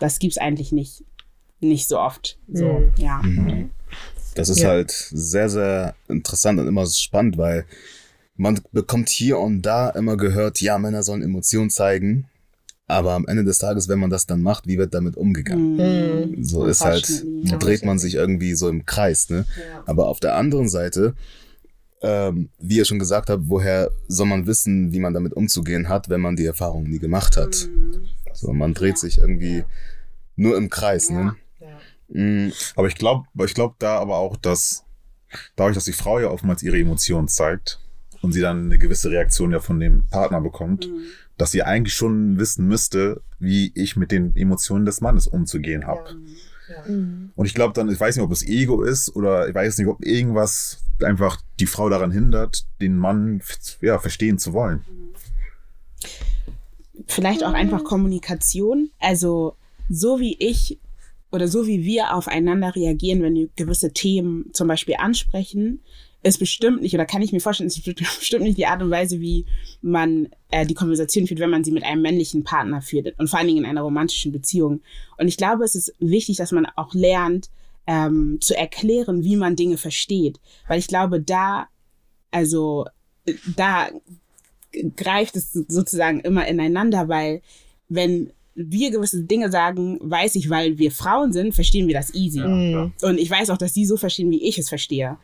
[0.00, 1.02] das gibt's eigentlich nicht,
[1.60, 2.38] nicht so oft.
[2.52, 2.92] So, Mhm.
[2.98, 3.18] ja.
[3.22, 3.70] Mhm.
[4.34, 4.70] Das ist Ja.
[4.70, 7.64] halt sehr, sehr interessant und immer spannend, weil
[8.36, 12.26] man bekommt hier und da immer gehört, ja, Männer sollen Emotionen zeigen.
[12.86, 15.76] Aber am Ende des Tages, wenn man das dann macht, wie wird damit umgegangen?
[15.76, 16.44] Mhm.
[16.44, 17.56] So ist halt, ja.
[17.56, 19.46] dreht man sich irgendwie so im Kreis, ne?
[19.86, 21.14] Aber auf der anderen Seite,
[22.02, 26.10] ähm, wie ihr schon gesagt habt, woher soll man wissen, wie man damit umzugehen hat,
[26.10, 27.68] wenn man die Erfahrung nie gemacht hat?
[27.70, 28.06] Mhm.
[28.34, 29.64] So, man dreht sich irgendwie
[30.36, 31.36] nur im Kreis, ne?
[31.60, 32.20] Ja.
[32.20, 34.84] Mm, Aber ich glaube, ich glaube da aber auch, dass
[35.56, 37.80] dadurch, dass die Frau ja oftmals ihre Emotionen zeigt
[38.24, 41.02] und sie dann eine gewisse Reaktion ja von dem Partner bekommt, Mhm.
[41.36, 46.16] dass sie eigentlich schon wissen müsste, wie ich mit den Emotionen des Mannes umzugehen habe.
[46.68, 46.90] Ja.
[46.92, 47.30] Mhm.
[47.36, 49.86] Und ich glaube dann, ich weiß nicht, ob es Ego ist oder ich weiß nicht,
[49.88, 53.42] ob irgendwas einfach die Frau daran hindert, den Mann
[53.82, 54.82] ja, verstehen zu wollen.
[57.06, 58.90] Vielleicht auch einfach Kommunikation.
[58.98, 59.56] Also
[59.90, 60.78] so wie ich
[61.30, 65.80] oder so wie wir aufeinander reagieren, wenn wir gewisse Themen zum Beispiel ansprechen,
[66.24, 67.84] ist bestimmt nicht, oder kann ich mir vorstellen, ist
[68.18, 69.46] bestimmt nicht die Art und Weise, wie
[69.82, 73.38] man äh, die Konversation führt, wenn man sie mit einem männlichen Partner führt und vor
[73.38, 74.80] allen Dingen in einer romantischen Beziehung.
[75.18, 77.50] Und ich glaube, es ist wichtig, dass man auch lernt,
[77.86, 80.40] ähm, zu erklären, wie man Dinge versteht.
[80.66, 81.68] Weil ich glaube, da,
[82.30, 82.86] also
[83.54, 83.88] da
[84.96, 87.42] greift es sozusagen immer ineinander, weil
[87.88, 92.40] wenn wir gewisse Dinge sagen, weiß ich, weil wir Frauen sind, verstehen wir das easy.
[92.40, 92.92] Mhm.
[93.02, 95.18] Und ich weiß auch, dass die so verstehen, wie ich es verstehe.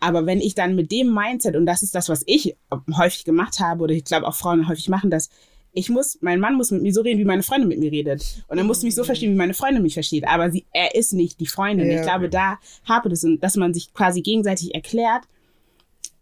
[0.00, 2.56] Aber wenn ich dann mit dem Mindset, und das ist das, was ich
[2.96, 5.28] häufig gemacht habe, oder ich glaube auch Frauen häufig machen das,
[5.72, 8.44] ich muss, mein Mann muss mit mir so reden, wie meine Freundin mit mir redet.
[8.48, 10.26] Und er muss mich so verstehen, wie meine Freundin mich versteht.
[10.26, 11.88] Aber sie, er ist nicht die Freundin.
[11.88, 11.96] Ja.
[11.96, 12.58] Ich glaube, da
[12.88, 15.24] hapert es, und dass man sich quasi gegenseitig erklärt,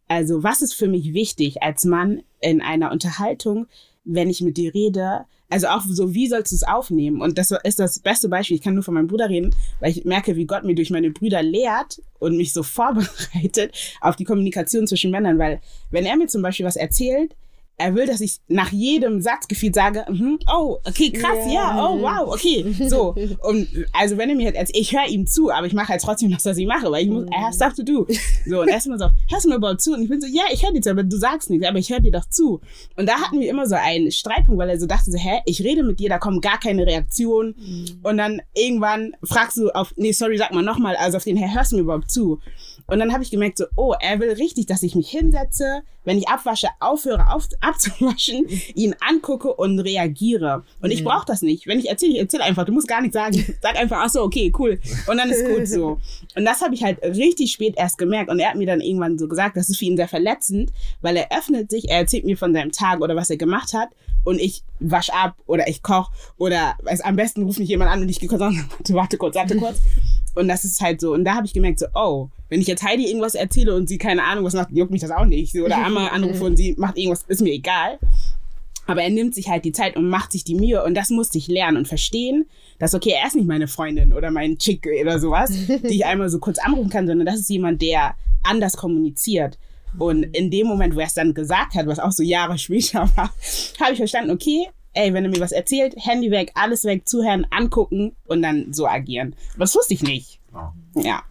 [0.06, 3.66] also was ist für mich wichtig als Mann in einer Unterhaltung,
[4.04, 5.24] wenn ich mit dir rede?
[5.50, 7.22] Also auch so, wie sollst du es aufnehmen?
[7.22, 8.56] Und das ist das beste Beispiel.
[8.56, 11.10] Ich kann nur von meinem Bruder reden, weil ich merke, wie Gott mir durch meine
[11.10, 15.38] Brüder lehrt und mich so vorbereitet auf die Kommunikation zwischen Männern.
[15.38, 17.34] Weil wenn er mir zum Beispiel was erzählt,
[17.78, 21.88] er will, dass ich nach jedem Satz gefühlt sage, mhm, oh, okay, krass, ja, Ja.
[21.88, 23.14] oh, wow, okay, so.
[23.42, 26.02] Und also wenn er mir halt erzählt, ich höre ihm zu, aber ich mache halt
[26.02, 28.06] trotzdem das, was ich mache, weil ich muss, have stuff to do.
[28.46, 29.92] So, und er ist immer so, hörst du mir überhaupt zu?
[29.94, 31.88] Und ich bin so, ja, ich höre dir zu, aber du sagst nichts, aber ich
[31.90, 32.60] höre dir doch zu.
[32.96, 35.62] Und da hatten wir immer so einen Streitpunkt, weil er so dachte so, hä, ich
[35.62, 37.54] rede mit dir, da kommt gar keine Reaktion.
[38.02, 41.54] Und dann irgendwann fragst du auf, nee, sorry, sag mal nochmal, also auf den, hä,
[41.54, 42.40] hörst du mir überhaupt zu?
[42.86, 46.18] Und dann habe ich gemerkt, so, oh, er will richtig, dass ich mich hinsetze, wenn
[46.18, 50.64] ich abwasche, aufhöre auf, abzuwaschen, ihn angucke und reagiere.
[50.80, 51.66] Und ich brauche das nicht.
[51.66, 52.64] Wenn ich erzähle, ich erzähle einfach.
[52.64, 53.56] Du musst gar nichts sagen.
[53.60, 54.80] Sag einfach, ach so, okay, cool.
[55.06, 56.00] Und dann ist gut so.
[56.34, 58.30] Und das habe ich halt richtig spät erst gemerkt.
[58.30, 61.16] Und er hat mir dann irgendwann so gesagt, das ist für ihn sehr verletzend, weil
[61.16, 63.90] er öffnet sich, er erzählt mir von seinem Tag oder was er gemacht hat.
[64.24, 68.00] Und ich wasch ab oder ich koche oder weiß, am besten ruft mich jemand an
[68.00, 69.80] und ich gehe kurz an, warte, warte kurz, warte kurz.
[70.34, 71.12] Und das ist halt so.
[71.12, 73.98] Und da habe ich gemerkt, so, oh, wenn ich jetzt Heidi irgendwas erzähle und sie
[73.98, 75.54] keine Ahnung was macht, juckt mich das auch nicht.
[75.56, 77.98] Oder Amma anrufe und sie macht irgendwas, ist mir egal.
[78.86, 80.82] Aber er nimmt sich halt die Zeit und macht sich die Mühe.
[80.82, 82.46] Und das musste ich lernen und verstehen,
[82.78, 86.30] dass, okay, er ist nicht meine Freundin oder mein Chick oder sowas, die ich einmal
[86.30, 89.58] so kurz anrufen kann, sondern das ist jemand, der anders kommuniziert.
[89.98, 93.10] Und in dem Moment, wo er es dann gesagt hat, was auch so Jahre später
[93.16, 93.32] war,
[93.80, 97.46] habe ich verstanden, okay, ey, wenn er mir was erzählt, Handy weg, alles weg, zuhören,
[97.50, 99.34] angucken und dann so agieren.
[99.54, 100.40] Aber das wusste ich nicht.
[100.52, 100.74] Ja.
[100.96, 101.22] Ja.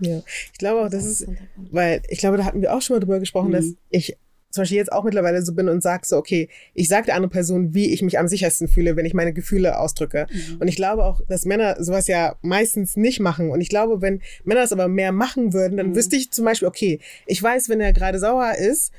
[0.00, 1.26] Ja, ich glaube auch, das ist,
[1.72, 3.52] weil ich glaube, da hatten wir auch schon mal drüber gesprochen, Mhm.
[3.52, 4.16] dass ich
[4.50, 7.32] zum Beispiel jetzt auch mittlerweile so bin und sage so, okay, ich sage der anderen
[7.32, 10.26] Person, wie ich mich am sichersten fühle, wenn ich meine Gefühle ausdrücke.
[10.60, 13.50] Und ich glaube auch, dass Männer sowas ja meistens nicht machen.
[13.50, 15.96] Und ich glaube, wenn Männer das aber mehr machen würden, dann Mhm.
[15.96, 18.92] wüsste ich zum Beispiel, okay, ich weiß, wenn er gerade sauer ist,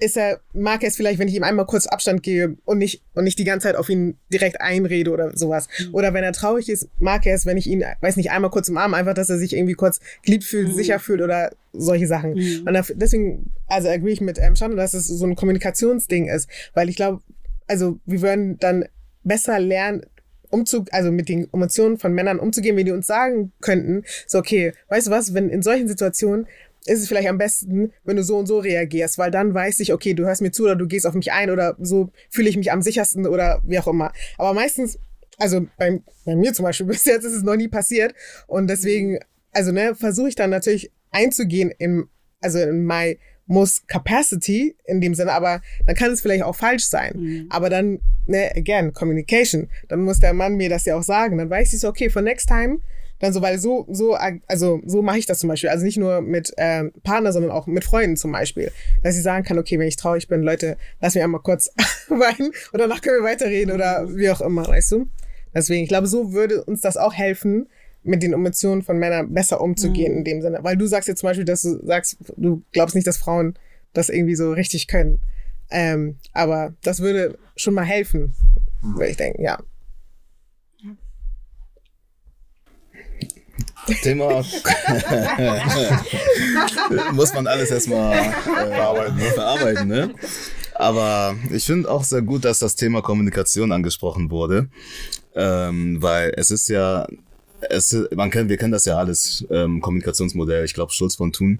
[0.00, 3.02] ist er, mag er es vielleicht, wenn ich ihm einmal kurz Abstand gebe und nicht,
[3.14, 5.68] und nicht die ganze Zeit auf ihn direkt einrede oder sowas.
[5.92, 8.68] Oder wenn er traurig ist, mag er es, wenn ich ihn, weiß nicht, einmal kurz
[8.70, 12.34] umarme, einfach, dass er sich irgendwie kurz geliebt fühlt, sicher fühlt oder solche Sachen.
[12.34, 12.66] Mhm.
[12.66, 16.88] Und deswegen, also agree ich mit ähm, Shanda, dass es so ein Kommunikationsding ist, weil
[16.88, 17.22] ich glaube,
[17.66, 18.86] also wir würden dann
[19.22, 20.02] besser lernen,
[20.50, 24.72] Umzug, also mit den Emotionen von Männern umzugehen, wenn die uns sagen könnten, so okay,
[24.88, 26.46] weißt du was, wenn in solchen Situationen
[26.86, 29.92] ist es vielleicht am besten, wenn du so und so reagierst, weil dann weiß ich,
[29.92, 32.56] okay, du hörst mir zu oder du gehst auf mich ein oder so fühle ich
[32.56, 34.12] mich am sichersten oder wie auch immer.
[34.38, 34.98] Aber meistens,
[35.38, 38.14] also bei, bei mir zum Beispiel, bis jetzt ist es noch nie passiert
[38.46, 39.18] und deswegen,
[39.52, 42.06] also ne, versuche ich dann natürlich einzugehen in,
[42.40, 43.18] also in my
[43.50, 47.12] most capacity in dem Sinne, aber dann kann es vielleicht auch falsch sein.
[47.16, 47.46] Mhm.
[47.50, 51.36] Aber dann, ne, again, Communication, dann muss der Mann mir das ja auch sagen.
[51.36, 52.78] Dann weiß ich so, okay, for next time,
[53.20, 54.14] dann so, weil so, so,
[54.46, 55.70] also so mache ich das zum Beispiel.
[55.70, 58.72] Also nicht nur mit ähm, Partner, sondern auch mit Freunden zum Beispiel.
[59.02, 61.70] Dass ich sagen kann, okay, wenn ich traurig bin, Leute, lass mich einmal kurz
[62.08, 65.06] weinen und danach können wir weiterreden oder wie auch immer, weißt du?
[65.54, 67.68] Deswegen, ich glaube, so würde uns das auch helfen,
[68.02, 70.60] mit den Emotionen von Männern besser umzugehen in dem Sinne.
[70.62, 73.54] Weil du sagst jetzt zum Beispiel, dass du sagst, du glaubst nicht, dass Frauen
[73.92, 75.20] das irgendwie so richtig können.
[75.70, 78.34] Ähm, aber das würde schon mal helfen,
[78.82, 79.58] würde ich denken, ja.
[84.02, 84.44] Thema
[87.12, 89.30] muss man alles erstmal äh, Verarbeiten, ne?
[89.32, 90.14] verarbeiten, ne?
[90.74, 94.68] Aber ich finde auch sehr gut, dass das Thema Kommunikation angesprochen wurde,
[95.34, 97.06] ähm, weil es ist ja,
[97.68, 100.64] es, man kennt, wir kennen das ja alles, ähm, Kommunikationsmodell.
[100.64, 101.58] Ich glaube, Schulz von Thun.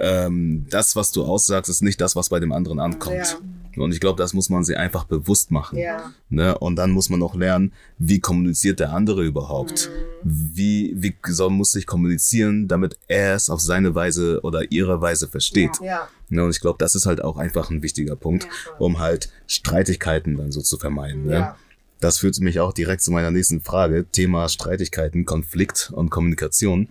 [0.00, 3.38] Ähm, das, was du aussagst, ist nicht das, was bei dem anderen ankommt.
[3.80, 5.78] Und ich glaube, das muss man sich einfach bewusst machen.
[5.78, 6.12] Ja.
[6.28, 6.56] Ne?
[6.58, 9.90] Und dann muss man auch lernen, wie kommuniziert der andere überhaupt?
[10.22, 15.28] Wie, wie soll, muss ich kommunizieren, damit er es auf seine Weise oder ihre Weise
[15.28, 15.80] versteht?
[15.82, 16.08] Ja.
[16.28, 16.44] Ne?
[16.44, 18.46] Und ich glaube, das ist halt auch einfach ein wichtiger Punkt,
[18.78, 21.24] um halt Streitigkeiten dann so zu vermeiden.
[21.24, 21.32] Ne?
[21.32, 21.56] Ja.
[22.00, 24.06] Das führt mich auch direkt zu meiner nächsten Frage.
[24.10, 26.88] Thema Streitigkeiten, Konflikt und Kommunikation.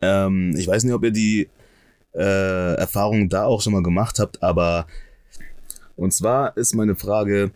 [0.00, 1.48] Ähm, ich weiß nicht, ob ihr die
[2.14, 4.86] äh, Erfahrung da auch schon mal gemacht habt, aber
[5.98, 7.50] und zwar ist meine Frage,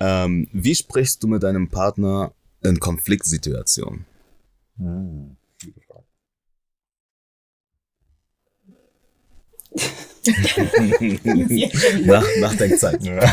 [0.00, 4.06] ähm, wie sprichst du mit deinem Partner in Konfliktsituationen?
[4.78, 6.04] Hm, gute Frage.
[12.04, 13.02] Nach, Nachdenkzeit.
[13.04, 13.32] Ja.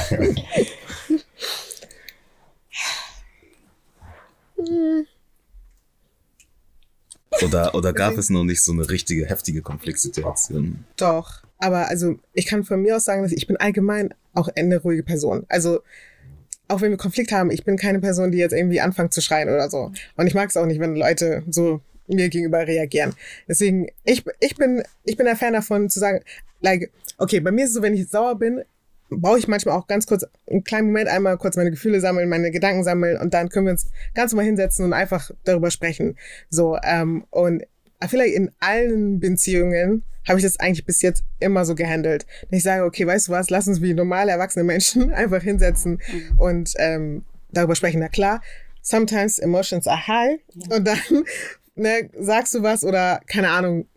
[7.44, 10.86] Oder, oder gab es noch nicht so eine richtige, heftige Konfliktsituation?
[10.98, 11.43] Doch.
[11.64, 15.02] Aber also ich kann von mir aus sagen, dass ich bin allgemein auch eine ruhige
[15.02, 15.46] Person.
[15.48, 15.80] Also
[16.68, 19.48] auch wenn wir Konflikt haben, ich bin keine Person, die jetzt irgendwie anfängt zu schreien
[19.48, 19.94] oder so.
[20.18, 23.14] Und ich mag es auch nicht, wenn Leute so mir gegenüber reagieren.
[23.48, 26.20] Deswegen, ich, ich bin, ich bin der Fan davon zu sagen,
[26.60, 28.64] like, okay, bei mir ist es so, wenn ich sauer bin,
[29.10, 32.52] brauche ich manchmal auch ganz kurz, einen kleinen Moment einmal kurz meine Gefühle sammeln, meine
[32.52, 36.18] Gedanken sammeln und dann können wir uns ganz normal hinsetzen und einfach darüber sprechen.
[36.50, 37.64] So, ähm, und
[38.08, 42.26] vielleicht in allen Beziehungen habe ich das eigentlich bis jetzt immer so gehandelt.
[42.50, 46.02] Ich sage, okay, weißt du was, lass uns wie normale erwachsene Menschen einfach hinsetzen
[46.38, 48.00] und ähm, darüber sprechen.
[48.00, 48.42] Na klar,
[48.82, 50.40] sometimes emotions are high
[50.70, 51.00] und dann
[51.76, 53.88] ne, sagst du was oder keine Ahnung,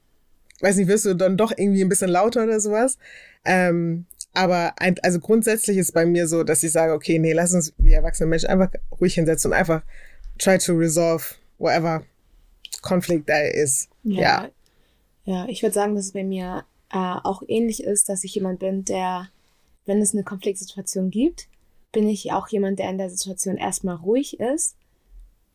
[0.61, 2.99] weiß nicht, wirst du dann doch irgendwie ein bisschen lauter oder sowas.
[3.45, 7.55] Ähm, aber ein, also grundsätzlich ist bei mir so, dass ich sage, okay, nee, lass
[7.55, 9.83] uns wie erwachsene Menschen einfach ruhig hinsetzen und einfach
[10.39, 11.25] try to resolve
[11.59, 12.03] whatever
[12.87, 13.89] conflict there is.
[14.03, 14.49] Ja.
[15.25, 18.61] Ja, ich würde sagen, dass es bei mir äh, auch ähnlich ist, dass ich jemand
[18.61, 19.29] bin, der,
[19.85, 21.49] wenn es eine Konfliktsituation gibt,
[21.93, 24.77] bin ich auch jemand, der in der Situation erstmal ruhig ist.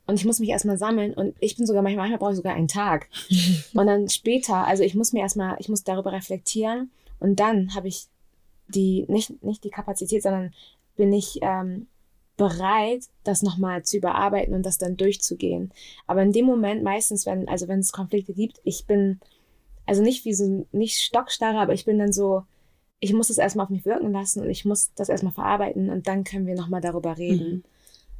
[0.07, 2.53] Und ich muss mich erstmal sammeln und ich bin sogar manchmal, manchmal brauche ich sogar
[2.53, 3.07] einen Tag.
[3.73, 7.87] und dann später, also ich muss mir erstmal, ich muss darüber reflektieren und dann habe
[7.87, 8.07] ich
[8.67, 10.53] die, nicht, nicht die Kapazität, sondern
[10.95, 11.87] bin ich ähm,
[12.41, 15.71] bereit, das nochmal zu überarbeiten und das dann durchzugehen.
[16.07, 19.19] Aber in dem Moment meistens, wenn, also wenn es Konflikte gibt, ich bin,
[19.85, 22.41] also nicht wie so, nicht stockstarre, aber ich bin dann so,
[22.99, 26.07] ich muss das erstmal auf mich wirken lassen und ich muss das erstmal verarbeiten und
[26.07, 27.51] dann können wir nochmal darüber reden.
[27.51, 27.63] Mhm.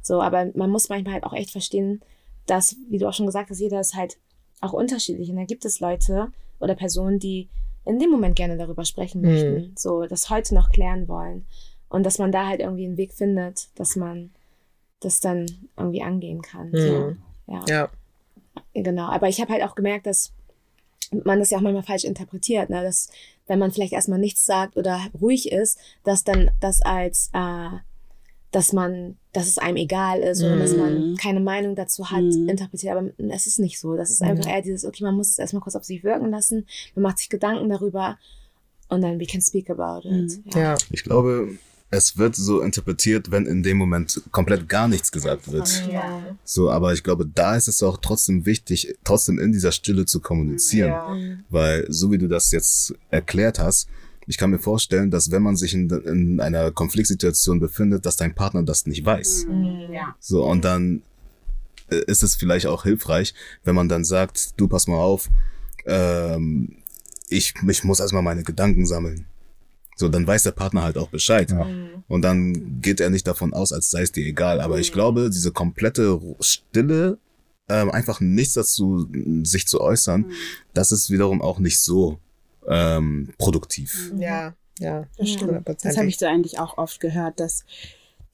[0.02, 2.00] So, aber man muss manchmal halt auch echt verstehen,
[2.46, 4.18] dass, wie du auch schon gesagt hast, jeder ist halt
[4.60, 5.30] auch unterschiedlich.
[5.30, 6.30] Und da gibt es Leute
[6.60, 7.48] oder Personen, die
[7.84, 9.28] in dem Moment gerne darüber sprechen Mhm.
[9.28, 11.44] möchten, so das heute noch klären wollen.
[11.92, 14.30] Und dass man da halt irgendwie einen Weg findet, dass man
[15.00, 16.70] das dann irgendwie angehen kann.
[16.70, 16.76] Mhm.
[16.76, 17.16] So.
[17.48, 17.64] Ja.
[17.68, 17.88] Ja.
[18.74, 19.06] Genau.
[19.08, 20.32] Aber ich habe halt auch gemerkt, dass
[21.24, 22.82] man das ja auch manchmal falsch interpretiert, ne?
[22.82, 23.08] dass
[23.46, 27.68] wenn man vielleicht erstmal nichts sagt oder ruhig ist, dass dann das als, äh,
[28.52, 31.16] dass man, dass es einem egal ist oder dass man Mhm.
[31.16, 32.48] keine Meinung dazu hat, Mhm.
[32.48, 32.96] interpretiert.
[32.96, 33.96] Aber es ist nicht so.
[33.96, 36.66] Das ist einfach eher dieses, okay, man muss es erstmal kurz auf sich wirken lassen,
[36.94, 38.18] man macht sich Gedanken darüber
[38.88, 40.12] und dann we can speak about it.
[40.44, 40.44] Mhm.
[40.54, 40.76] Ja.
[40.90, 41.58] Ich glaube,
[41.92, 45.86] es wird so interpretiert, wenn in dem Moment komplett gar nichts gesagt wird.
[45.92, 46.36] Ja.
[46.42, 50.20] So, aber ich glaube, da ist es auch trotzdem wichtig, trotzdem in dieser Stille zu
[50.20, 50.94] kommunizieren.
[51.14, 51.44] Mhm.
[51.50, 53.88] Weil, so wie du das jetzt erklärt hast,
[54.26, 58.34] ich kann mir vorstellen, dass wenn man sich in, in einer Konfliktsituation befindet, dass dein
[58.34, 59.48] Partner das nicht weiß.
[59.90, 60.16] Ja.
[60.18, 61.02] So, und dann
[61.90, 65.28] äh, ist es vielleicht auch hilfreich, wenn man dann sagt, du pass mal auf,
[65.84, 66.76] ähm,
[67.28, 69.26] ich, ich muss erstmal meine Gedanken sammeln.
[70.02, 71.52] So, dann weiß der Partner halt auch Bescheid.
[71.52, 71.64] Ja.
[72.08, 74.60] Und dann geht er nicht davon aus, als sei es dir egal.
[74.60, 77.18] Aber ich glaube, diese komplette Stille,
[77.68, 79.08] ähm, einfach nichts dazu,
[79.44, 80.32] sich zu äußern,
[80.74, 82.18] das ist wiederum auch nicht so
[82.66, 84.12] ähm, produktiv.
[84.16, 84.54] Ja.
[84.80, 85.06] Ja.
[85.18, 85.68] Das stimmt.
[85.84, 87.64] Das habe ich so eigentlich auch oft gehört, dass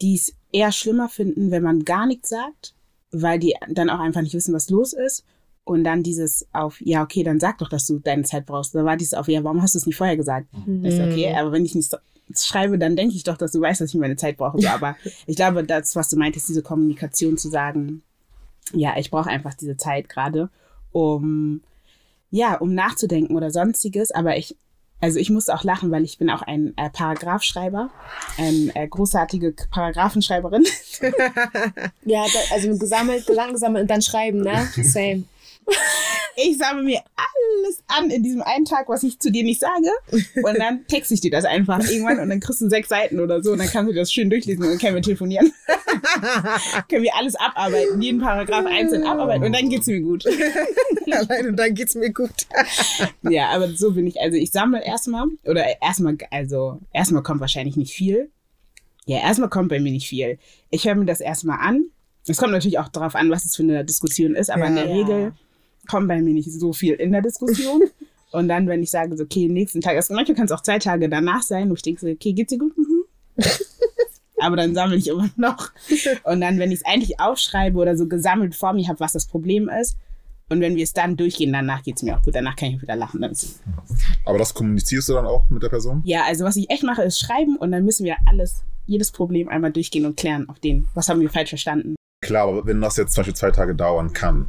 [0.01, 2.73] die es eher schlimmer finden, wenn man gar nichts sagt,
[3.11, 5.23] weil die dann auch einfach nicht wissen, was los ist.
[5.69, 8.75] Und dann dieses auf, ja, okay, dann sag doch, dass du deine Zeit brauchst.
[8.75, 10.47] Da war dieses auf, ja, warum hast du es nicht vorher gesagt?
[10.67, 10.91] Mhm.
[10.91, 11.99] So, okay, aber wenn ich nicht so-
[12.35, 14.59] schreibe, dann denke ich doch, dass du weißt, dass ich meine Zeit brauche.
[14.61, 18.03] So, aber ich glaube, das, was du meintest, diese Kommunikation zu sagen,
[18.73, 20.49] ja, ich brauche einfach diese Zeit gerade,
[20.93, 21.61] um,
[22.31, 24.11] ja, um nachzudenken oder sonstiges.
[24.11, 24.57] Aber ich,
[25.01, 27.91] also ich musste auch lachen, weil ich bin auch ein äh, Paragraphschreiber,
[28.39, 30.65] eine äh, großartige Paragraphenschreiberin.
[32.05, 34.67] Ja, da, also gesammelt, Gedanken gesammelt und dann schreiben, ne?
[34.83, 35.25] Same.
[36.37, 39.89] Ich sammle mir alles an in diesem einen Tag, was ich zu dir nicht sage.
[40.43, 43.43] Und dann texte ich dir das einfach irgendwann und dann kriegst du sechs Seiten oder
[43.43, 45.53] so und dann kannst du das schön durchlesen und dann können wir telefonieren.
[46.89, 50.25] können wir alles abarbeiten, jeden Paragraph einzeln abarbeiten und dann geht's mir gut.
[51.11, 52.31] Allein und dann geht's mir gut.
[53.29, 54.21] Ja, aber so bin ich.
[54.21, 58.31] Also ich sammle erstmal oder erstmal, also erstmal kommt wahrscheinlich nicht viel.
[59.07, 60.39] Ja, erstmal kommt bei mir nicht viel.
[60.71, 61.87] Ich höre mir das erstmal an.
[62.27, 64.85] Es kommt natürlich auch darauf an, was es für eine Diskussion ist, aber in Ja.
[64.85, 65.33] der Regel
[65.89, 67.83] kommt bei mir nicht so viel in der Diskussion.
[68.31, 70.79] Und dann, wenn ich sage, so, okay, nächsten Tag, also manchmal kann es auch zwei
[70.79, 72.77] Tage danach sein, wo ich denke, so, okay, geht's dir gut?
[72.77, 73.05] Mhm.
[74.41, 75.71] Aber dann sammle ich immer noch.
[76.25, 79.27] Und dann, wenn ich es eigentlich aufschreibe oder so gesammelt vor mir habe, was das
[79.27, 79.97] Problem ist,
[80.51, 82.35] und wenn wir es dann durchgehen, danach geht's mir auch gut.
[82.35, 83.23] Danach kann ich wieder lachen.
[84.25, 86.03] Aber das kommunizierst du dann auch mit der Person?
[86.05, 89.49] ja, also was ich echt mache, ist schreiben und dann müssen wir alles, jedes Problem
[89.49, 91.97] einmal durchgehen und klären auf den, was haben wir falsch verstanden.
[92.23, 94.47] Klar, aber wenn das jetzt zum Beispiel zwei Tage dauern kann,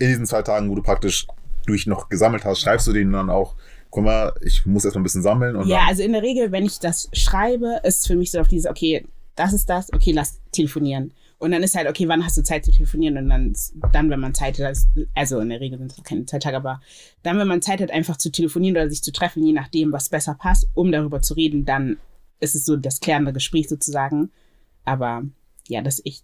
[0.00, 1.26] in diesen zwei Tagen, wo du praktisch
[1.66, 3.54] durch noch gesammelt hast, schreibst du denen dann auch,
[3.90, 6.50] guck mal, ich muss erst mal ein bisschen sammeln und ja, also in der Regel,
[6.50, 10.12] wenn ich das schreibe, ist für mich so auf dieses, okay, das ist das, okay,
[10.12, 11.12] lass telefonieren.
[11.38, 13.16] Und dann ist halt, okay, wann hast du Zeit zu telefonieren?
[13.16, 13.54] Und dann,
[13.92, 14.76] dann wenn man Zeit hat,
[15.14, 16.82] also in der Regel sind es keine zwei Tage, aber
[17.22, 20.10] dann, wenn man Zeit hat, einfach zu telefonieren oder sich zu treffen, je nachdem, was
[20.10, 21.96] besser passt, um darüber zu reden, dann
[22.40, 24.30] ist es so das klärende Gespräch sozusagen.
[24.84, 25.22] Aber
[25.66, 26.22] ja, das ich,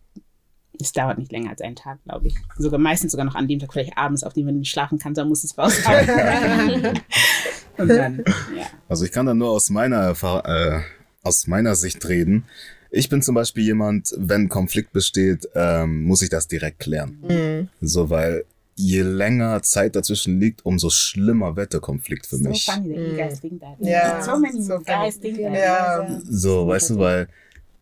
[0.80, 2.34] es dauert nicht länger als einen Tag, glaube ich.
[2.58, 5.14] Sogar meistens sogar noch an dem Tag, vielleicht abends, auf dem man nicht schlafen kann,
[5.14, 5.74] dann muss es raus.
[7.78, 8.24] Und dann,
[8.56, 8.66] ja.
[8.88, 10.80] Also ich kann da nur aus meiner Erfahrung, äh,
[11.22, 12.44] aus meiner Sicht reden.
[12.90, 17.18] Ich bin zum Beispiel jemand, wenn Konflikt besteht, ähm, muss ich das direkt klären.
[17.28, 17.68] Mhm.
[17.86, 18.44] So, weil
[18.76, 22.64] je länger Zeit dazwischen liegt, umso schlimmer wird der Konflikt für So mich.
[22.64, 23.76] funny that you guys think that.
[23.80, 25.34] Ja, So many so guys funny.
[25.34, 25.54] think that.
[25.54, 26.20] Ja.
[26.28, 27.28] So, weißt du, weil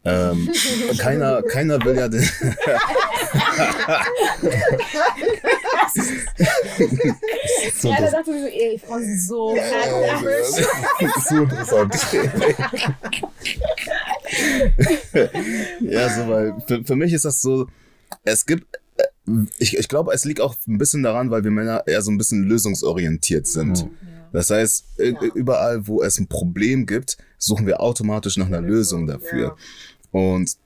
[0.04, 0.50] ähm,
[0.98, 2.22] keiner, keiner will ja den.
[7.80, 11.94] so, Ja, da dachte ich so, ey, Frauen sind so ist so interessant.
[15.80, 17.66] ja, so, weil für, für mich ist das so,
[18.24, 19.04] es gibt, äh,
[19.58, 22.18] ich, ich glaube, es liegt auch ein bisschen daran, weil wir Männer eher so ein
[22.18, 23.88] bisschen lösungsorientiert sind.
[24.32, 29.06] Das heißt, ü- überall, wo es ein Problem gibt, suchen wir automatisch nach einer Lösung
[29.06, 29.56] dafür.
[30.14, 30.56] Und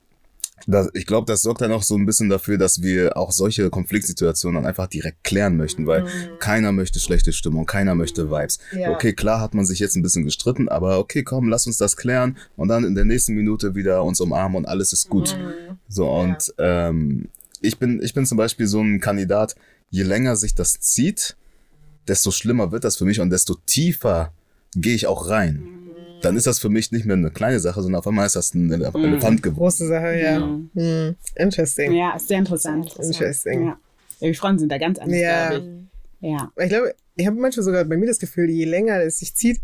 [0.66, 3.70] das, ich glaube, das sorgt dann auch so ein bisschen dafür, dass wir auch solche
[3.70, 6.04] Konfliktsituationen dann einfach direkt klären möchten, weil
[6.38, 8.58] keiner möchte schlechte Stimmung, keiner möchte Vibes.
[8.72, 8.90] Ja.
[8.90, 11.96] Okay, klar hat man sich jetzt ein bisschen gestritten, aber okay, komm, lass uns das
[11.96, 15.34] klären und dann in der nächsten Minute wieder uns umarmen und alles ist gut.
[15.88, 17.28] So, und ähm,
[17.62, 19.54] ich bin, ich bin zum Beispiel so ein Kandidat,
[19.88, 21.36] je länger sich das zieht,
[22.06, 24.34] desto schlimmer wird das für mich und desto tiefer
[24.74, 25.77] gehe ich auch rein.
[26.22, 28.54] Dann ist das für mich nicht mehr eine kleine Sache, sondern auf einmal ist das
[28.54, 29.58] ein Ele- Elefant geworden.
[29.60, 30.40] Große Sache, ja.
[30.40, 30.70] Mhm.
[30.74, 31.14] Mhm.
[31.36, 31.92] Interesting.
[31.92, 32.94] Ja, ist sehr interessant.
[32.98, 33.66] Interesting.
[33.66, 33.78] Ja.
[34.20, 35.48] ja, die Frauen sind da ganz anders, Ja.
[35.50, 35.66] glaube
[36.20, 36.28] ich.
[36.30, 36.52] Ja.
[36.56, 39.60] Ich glaube, ich habe manchmal sogar bei mir das Gefühl, je länger es sich zieht,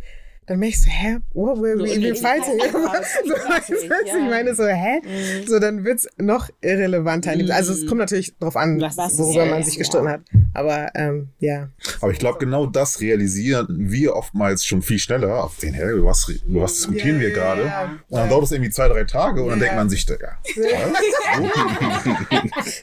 [0.46, 2.54] dann merke ich so, hä, what were So, we even in- fighting?
[2.64, 4.16] in- so, weißt du, was ja.
[4.18, 5.00] ich meine, so, hä?
[5.02, 5.46] Mhm.
[5.46, 7.32] So, dann wird's noch irrelevanter.
[7.54, 9.78] Also es kommt natürlich drauf an, Was- was- worüber ja, man ja, sich ja.
[9.78, 10.20] gestritten hat.
[10.52, 11.68] Aber ähm, ja.
[12.00, 15.44] Aber ich glaube, genau das realisieren wir oftmals schon viel schneller.
[15.44, 17.62] Auf den, hä, über was, über was diskutieren wir gerade?
[18.08, 19.64] Und dann dauert es irgendwie zwei, drei Tage und dann Ja.
[19.64, 20.38] denkt man sich, Digga,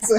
[0.01, 0.15] So,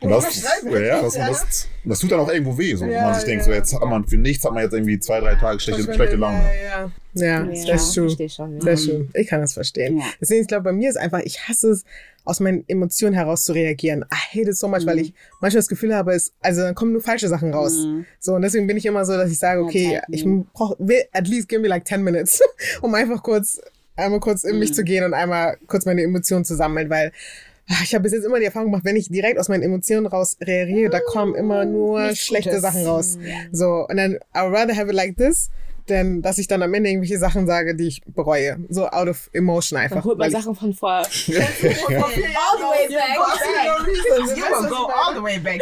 [0.00, 2.74] Und das, ja, das, das, das tut dann auch irgendwo weh.
[2.74, 3.52] So, wo Ja, man sich denkt, ja.
[3.52, 6.16] so jetzt hat man für nichts hat man jetzt irgendwie zwei, drei Tage schlechte, schlechte
[6.16, 6.42] Laune.
[6.64, 6.81] Ja,
[7.14, 7.44] ja.
[7.44, 8.28] ja Ja, das ist true.
[8.28, 8.54] schon.
[8.54, 8.64] Ja.
[8.64, 9.08] Das ist true.
[9.14, 9.98] Ich kann das verstehen.
[9.98, 10.04] Ja.
[10.20, 11.84] Deswegen, ich glaube, bei mir ist einfach, ich hasse es,
[12.24, 14.04] aus meinen Emotionen heraus zu reagieren.
[14.12, 16.92] I hate it so much, weil ich manchmal das Gefühl habe, es, also dann kommen
[16.92, 17.74] nur falsche Sachen raus.
[17.78, 18.06] Mhm.
[18.20, 21.26] So, und deswegen bin ich immer so, dass ich sage, okay, ich brauche, will at
[21.26, 22.40] least give me like 10 minutes,
[22.80, 23.60] um einfach kurz,
[23.96, 27.10] einmal kurz in mich zu gehen und einmal kurz meine Emotionen zu sammeln, weil
[27.68, 30.06] ach, ich habe bis jetzt immer die Erfahrung gemacht, wenn ich direkt aus meinen Emotionen
[30.06, 32.62] raus reagiere, da kommen immer nur Nichts schlechte Gutes.
[32.62, 33.18] Sachen raus.
[33.50, 35.50] So, und dann, I would rather have it like this,
[35.88, 38.58] denn dass ich dann am Ende irgendwelche Sachen sage, die ich bereue.
[38.68, 39.96] So out of emotion einfach.
[39.96, 40.90] Dann holt man Sachen von vor.
[40.98, 43.16] All the way back.
[44.36, 45.60] You will go all the way back.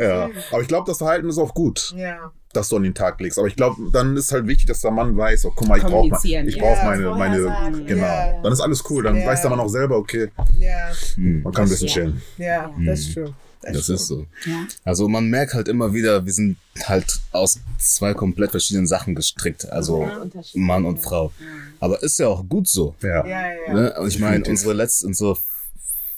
[0.00, 0.30] Ja.
[0.50, 2.32] Aber ich glaube, das Verhalten ist auch gut, Ja.
[2.54, 3.38] dass du an den Tag legst.
[3.38, 5.84] Aber ich glaube, dann ist halt wichtig, dass der Mann weiß, oh, guck mal, ich
[5.84, 6.42] brauche ich ja.
[6.42, 8.02] brauch Ja, meine, vorher meine, sagen, genau.
[8.06, 8.40] ja.
[8.42, 9.02] Dann ist alles cool.
[9.04, 9.26] Dann Ja.
[9.26, 10.28] weiß der Mann auch selber, okay,
[10.58, 12.22] Ja, man kann ein bisschen chillen.
[12.38, 13.34] ja, das ist true.
[13.62, 14.26] Das ist so.
[14.44, 14.66] Ja.
[14.84, 19.70] Also man merkt halt immer wieder, wir sind halt aus zwei komplett verschiedenen Sachen gestrickt.
[19.70, 20.60] Also Unterschied.
[20.60, 21.32] Mann und Frau.
[21.80, 22.94] Aber ist ja auch gut so.
[23.02, 23.26] Ja.
[23.26, 23.72] Ja, ja, ja.
[23.72, 23.94] Ne?
[24.00, 25.36] Und ich meine, unsere letzte, unsere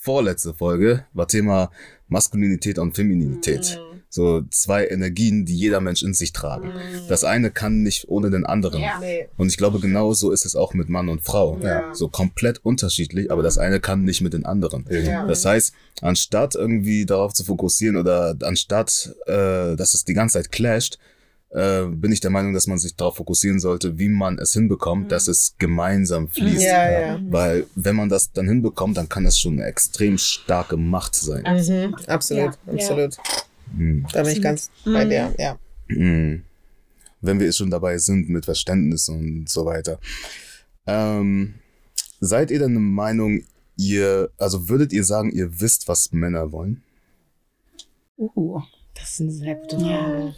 [0.01, 1.71] vorletzte Folge war Thema
[2.09, 3.79] Maskulinität und Femininität.
[3.79, 3.94] Mhm.
[4.15, 6.73] So zwei Energien, die jeder Mensch in sich tragen.
[7.09, 8.81] Das eine kann nicht ohne den anderen.
[8.81, 9.01] Ja.
[9.01, 9.27] Nee.
[9.37, 11.59] Und ich glaube, genau so ist es auch mit Mann und Frau.
[11.61, 11.93] Ja.
[11.93, 14.87] So komplett unterschiedlich, aber das eine kann nicht mit den anderen.
[14.89, 15.27] Ja.
[15.27, 20.53] Das heißt, anstatt irgendwie darauf zu fokussieren oder anstatt, äh, dass es die ganze Zeit
[20.53, 21.01] clasht,
[21.51, 25.11] äh, bin ich der Meinung, dass man sich darauf fokussieren sollte, wie man es hinbekommt,
[25.11, 26.63] dass es gemeinsam fließt.
[26.63, 27.21] Ja, ja.
[27.31, 31.43] Weil wenn man das dann hinbekommt, dann kann das schon eine extrem starke Macht sein.
[31.43, 31.97] Mhm.
[32.07, 32.73] Absolut, Ja.
[32.73, 33.17] absolut.
[33.73, 34.07] Mhm.
[34.13, 35.59] Da bin ich ganz bei dir, ja.
[35.89, 36.45] Mhm.
[37.21, 39.99] Wenn wir schon dabei sind mit Verständnis und so weiter.
[40.87, 41.55] Ähm,
[42.21, 43.43] seid ihr denn der Meinung,
[43.77, 46.83] ihr, also würdet ihr sagen, ihr wisst, was Männer wollen?
[48.19, 48.61] Uh.
[48.95, 49.79] Das ist eine gute.
[49.79, 50.35] Frage.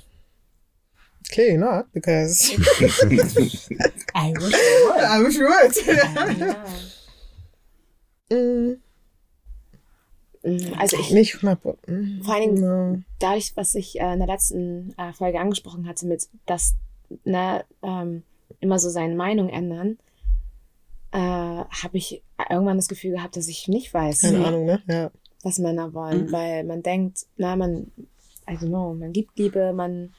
[1.28, 2.58] Clearly not, because I
[3.36, 3.68] wish
[4.14, 4.54] I would.
[5.04, 5.76] I wish you would.
[8.30, 8.76] Ja.
[10.46, 10.74] Mhm.
[10.78, 12.60] Also ich, Nicht 100 Pro- mm, Vor allen Dingen-
[12.94, 13.02] no.
[13.18, 16.74] dadurch, was ich äh, in der letzten äh, Folge angesprochen hatte, mit dass
[17.24, 18.22] ne, ähm,
[18.60, 19.98] immer so seine Meinung ändern,
[21.12, 24.82] äh, habe ich irgendwann das Gefühl gehabt, dass ich nicht weiß, Keine Ahnung, ne?
[24.88, 25.10] Ja.
[25.42, 26.32] was Männer wollen, Mhm.
[26.32, 27.90] weil man denkt, na, man,
[28.48, 30.12] I don't know, man gibt Liebe, man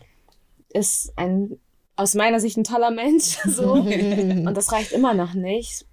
[0.74, 1.58] ist ein,
[1.98, 3.74] aus meiner Sicht ein toller Mensch, so.
[3.74, 5.86] Und das reicht immer noch nicht.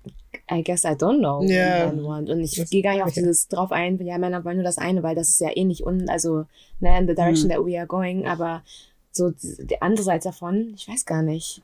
[0.51, 1.41] I guess I don't know
[2.07, 2.29] want.
[2.29, 3.21] Und ich gehe gar nicht auf okay.
[3.21, 5.87] dieses drauf ein, ja, Männer wollen nur das eine, weil das ist ja eh nicht
[5.87, 6.45] un, also,
[6.81, 8.63] ne, in the direction that we are going, aber
[9.11, 11.63] so die, andere Seite davon, ich weiß gar nicht.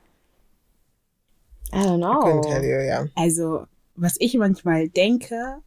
[1.73, 2.41] I don't know.
[2.41, 3.07] tell you, ja.
[3.15, 3.67] Also,
[3.97, 5.59] was ich manchmal denke,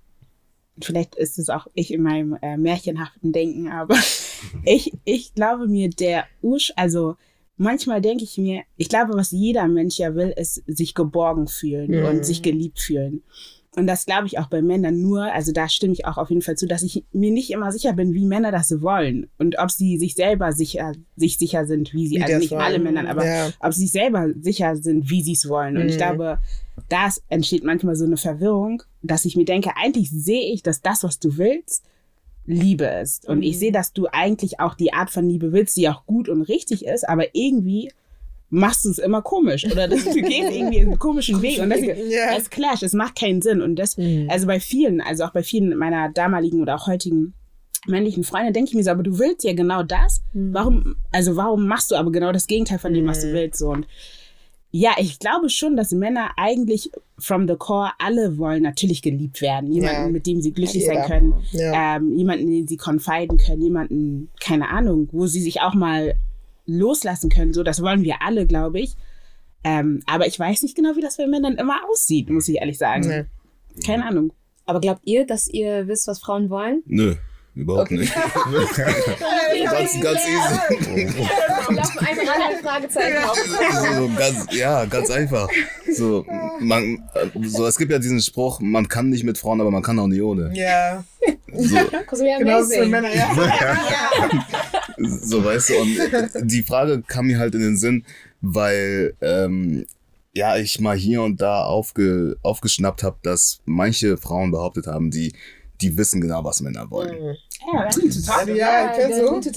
[0.82, 3.95] vielleicht ist es auch ich in meinem äh, märchenhaften Denken, aber
[4.65, 7.15] ich, ich glaube mir, der Ursch, also
[7.58, 11.99] manchmal denke ich mir, ich glaube, was jeder Mensch ja will, ist sich geborgen fühlen
[11.99, 12.06] Mhm.
[12.06, 13.24] und sich geliebt fühlen.
[13.76, 16.43] Und das glaube ich auch bei Männern nur, also da stimme ich auch auf jeden
[16.43, 19.72] Fall zu, dass ich mir nicht immer sicher bin, wie Männer das wollen und ob
[19.72, 22.62] sie sich selber sicher, sich sicher sind, wie sie, Wie also nicht wollen.
[22.62, 23.49] alle Männer, aber Ja.
[23.60, 25.78] ob sie sich selber sicher sind, wie sie es wollen.
[25.78, 25.97] Und ich Mhm.
[25.97, 26.39] glaube,
[26.89, 31.04] da entsteht manchmal so eine Verwirrung, dass ich mir denke, eigentlich sehe ich, dass das,
[31.04, 31.84] was du willst,
[32.46, 33.28] Liebe ist.
[33.28, 36.28] Und ich sehe, dass du eigentlich auch die Art von Liebe willst, die auch gut
[36.30, 37.89] und richtig ist, aber irgendwie
[38.50, 41.80] machst du es immer komisch oder das, du gehst irgendwie einen komischen Weg und das,
[41.82, 42.36] Ja.
[42.38, 44.28] es clash, es macht keinen Sinn und das, Mhm.
[44.30, 47.34] also bei vielen, also auch bei vielen meiner damaligen oder auch heutigen
[47.88, 50.22] männlichen Freunde denke ich mir so, aber du willst ja genau das.
[50.34, 53.34] Warum, also warum machst du aber genau das Gegenteil von dem, was du Mhm.
[53.34, 53.60] willst?
[53.60, 53.88] So und
[54.76, 59.71] ja, ich glaube schon, dass Männer eigentlich from the core alle wollen natürlich geliebt werden.
[59.71, 60.09] Jemanden, Ja.
[60.09, 60.95] mit dem sie glücklich Jeder.
[60.95, 61.34] sein können.
[61.51, 61.97] Ja.
[61.97, 63.61] Ähm, jemanden, den sie confiden können.
[63.61, 66.15] Jemanden, keine Ahnung, wo sie sich auch mal
[66.65, 67.53] loslassen können.
[67.53, 68.95] So, das wollen wir alle, glaube ich.
[69.63, 72.78] Ähm, aber ich weiß nicht genau, wie das bei Männern immer aussieht, muss ich ehrlich
[72.80, 73.07] sagen.
[73.07, 73.84] Nee.
[73.86, 74.34] Keine Ahnung.
[74.65, 76.82] Aber glaubt ihr, dass ihr wisst, was Frauen wollen?
[76.88, 77.15] Nö,
[77.56, 78.14] überhaupt nicht.
[79.66, 81.26] ganz, ganz easy.
[81.70, 83.38] Laufen einfach alle Fragezeichen auf.
[83.38, 85.49] So, ganz, ja, ganz einfach.
[85.91, 86.26] So,
[86.60, 87.04] man,
[87.43, 90.08] so, es gibt ja diesen Spruch, man kann nicht mit Frauen, aber man kann auch
[90.08, 90.51] nicht ohne.
[90.54, 91.04] Ja.
[91.54, 91.78] So,
[92.39, 92.86] Genau so.
[92.86, 93.80] Männer, ja.
[94.97, 98.06] so weißt du, und die Frage kam mir halt in den Sinn,
[98.41, 99.86] weil ähm,
[100.34, 105.34] ja ich mal hier und da aufge, aufgeschnappt habe, dass manche Frauen behauptet haben, die
[105.84, 107.16] die wissen genau, was Männer wollen.
[107.16, 107.36] Mhm.
[107.74, 108.56] Ja, das ist total.
[108.56, 109.34] Ja, ich kenn's der so.
[109.34, 109.52] gute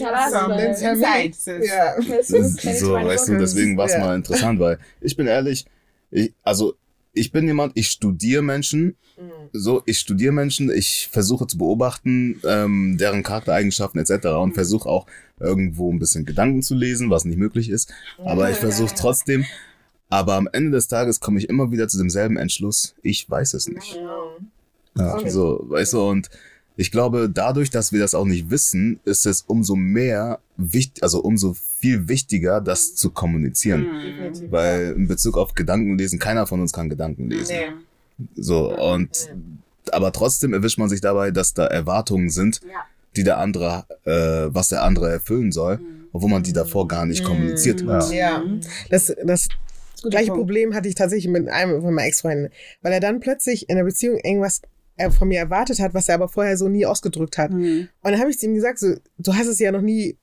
[1.65, 5.67] Ja, so, weißt du, deswegen war es mal interessant, weil ich bin ehrlich,
[6.11, 6.75] ich, also
[7.13, 9.31] ich bin jemand, ich studiere Menschen, Mhm.
[9.55, 14.27] so, ich studiere Menschen, ich versuche zu beobachten, ähm, deren Charaktereigenschaften etc.
[14.43, 15.07] und versuche auch
[15.41, 17.91] irgendwo ein bisschen Gedanken zu lesen, was nicht möglich ist.
[18.23, 19.47] Aber ich versuche trotzdem.
[20.09, 22.95] Aber am Ende des Tages komme ich immer wieder zu demselben Entschluss.
[23.03, 23.99] Ich weiß es nicht.
[24.97, 25.15] Ja.
[25.17, 25.31] Okay.
[25.31, 26.29] So, weißt du, und
[26.79, 31.21] ich glaube, dadurch, dass wir das auch nicht wissen, ist es umso mehr wichtig, also
[31.21, 33.87] umso viel wichtiger, das zu kommunizieren.
[34.05, 34.51] Definitiv.
[34.53, 37.57] Weil in Bezug auf Gedankenlesen, keiner von uns kann Gedanken lesen.
[38.19, 38.23] Nee.
[38.35, 39.31] So, und
[39.93, 42.81] aber trotzdem erwischt man sich dabei, dass da Erwartungen sind, Ja.
[43.17, 45.79] die der andere, äh, was der andere erfüllen soll,
[46.13, 48.13] obwohl man die davor gar nicht kommuniziert hat.
[48.13, 48.43] Ja,
[48.91, 49.49] das, das
[50.03, 50.33] gleiche.
[50.33, 52.51] Problem hatte ich tatsächlich mit einem von meinen Ex-Freunden,
[52.83, 54.61] weil er dann plötzlich in der Beziehung irgendwas
[54.97, 57.53] äh, von mir erwartet hat, was er aber vorher so nie ausgedrückt hat.
[57.53, 57.89] Mhm.
[58.03, 60.17] Und dann habe ich zu ihm gesagt, so, du hast es ja noch nie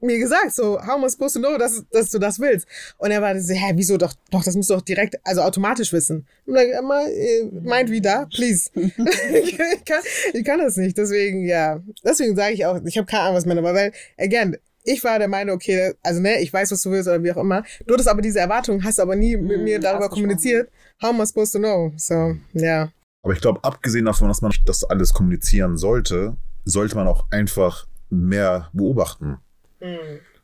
[0.00, 2.66] mir gesagt, so, how am I supposed to know, dass, dass du das willst?
[2.98, 5.92] Und er war so, hä, wieso doch, doch, das musst du doch direkt, also automatisch
[5.92, 6.26] wissen.
[6.46, 8.70] Und dann, immer, äh, meint wie da, please.
[8.74, 10.00] ich, kann,
[10.32, 11.82] ich kann das nicht, deswegen, ja.
[12.04, 15.28] Deswegen sage ich auch, ich habe keine Ahnung, was Männer, weil, again, ich war der
[15.28, 17.62] Meinung, okay, also ne, ich weiß, was du willst oder wie auch immer.
[17.86, 20.70] Du hattest aber diese Erwartung, hast aber nie mit mir darüber kommuniziert.
[21.02, 21.92] How am I supposed to know?
[21.96, 22.90] So, ja.
[23.22, 27.86] Aber ich glaube, abgesehen davon, dass man das alles kommunizieren sollte, sollte man auch einfach
[28.10, 29.38] mehr beobachten.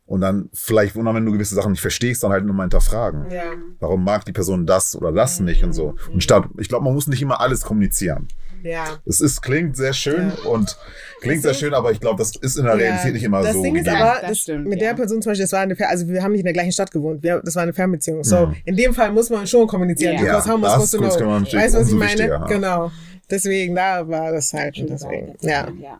[0.05, 3.31] Und dann vielleicht wundern, wenn du gewisse Sachen nicht verstehst, dann halt nur mal hinterfragen.
[3.31, 3.43] Ja.
[3.79, 5.95] Warum mag die Person das oder das nicht und so.
[6.11, 8.27] Und statt, ich glaube, man muss nicht immer alles kommunizieren.
[8.65, 8.97] Ja.
[9.05, 10.49] Es ist, klingt sehr schön Ja.
[10.49, 10.75] und
[11.21, 13.61] klingt sehr schön, aber ich glaube, das ist in der Realität nicht immer das so.
[13.61, 14.87] Ding ist aber, Das das stimmt, mit ja.
[14.89, 16.71] der Person zum Beispiel, das war eine, Fer also wir haben nicht in der gleichen
[16.71, 18.23] Stadt gewohnt, wir, das war eine Fernbeziehung.
[18.23, 18.55] So, Mhm.
[18.65, 20.25] in dem Fall muss man schon kommunizieren, Ja.
[20.25, 21.29] Ja, how am I das supposed to kann know?
[21.29, 22.27] man natürlich Weißt du, was ich meine?
[22.27, 22.45] ja.
[22.47, 22.91] Genau.
[23.29, 25.99] Deswegen, da war das halt, und deswegen, ja, ja.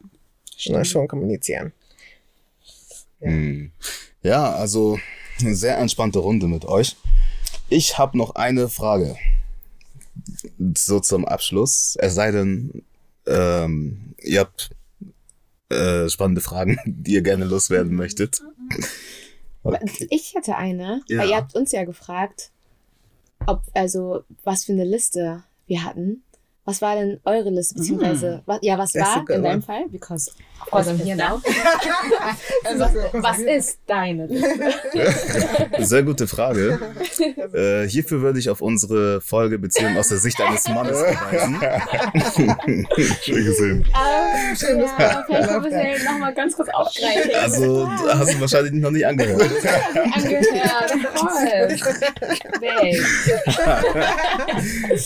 [0.57, 1.71] schon, schon kommunizieren.
[3.21, 3.71] Hm.
[4.23, 4.97] Ja, also
[5.39, 6.95] eine sehr entspannte Runde mit euch.
[7.69, 9.15] Ich habe noch eine Frage.
[10.75, 11.95] So zum Abschluss.
[11.99, 12.83] Es sei denn,
[13.27, 14.71] ähm, ihr habt
[15.69, 18.41] äh, spannende Fragen, die ihr gerne loswerden möchtet.
[20.09, 21.19] Ich hätte eine, Ja.
[21.19, 22.51] weil ihr habt uns ja gefragt,
[23.47, 26.23] ob, also, was für eine Liste wir hatten.
[26.65, 29.61] Was war denn eure Liste, beziehungsweise, was, ja, was war in deinem.
[29.61, 29.87] Fall?
[29.89, 30.31] Because,
[30.69, 31.41] course I'm here now.
[33.13, 34.73] was, ist deine Liste?
[35.79, 36.79] Sehr gute Frage.
[37.53, 41.59] Äh, hierfür würde ich auf unsere Folge Beziehung aus der Sicht eines Mannes verweisen.
[43.21, 43.85] Schön gesehen.
[43.85, 47.31] Ähm, ja, vielleicht müssen wir nochmal ganz kurz aufgreifen.
[47.41, 49.51] Also hast du wahrscheinlich noch nicht angehört.
[50.13, 50.93] angehört.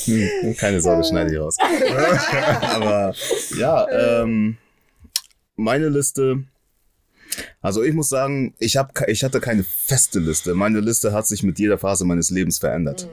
[0.06, 1.58] Hm, keine Sorge, schneide ich raus.
[2.62, 3.14] Aber
[3.58, 3.88] ja,
[4.22, 4.58] ähm,
[5.60, 6.44] meine Liste.
[7.62, 10.56] Also ich muss sagen, ich, hab, ich hatte keine feste Liste.
[10.56, 13.08] Meine Liste hat sich mit jeder Phase meines Lebens verändert.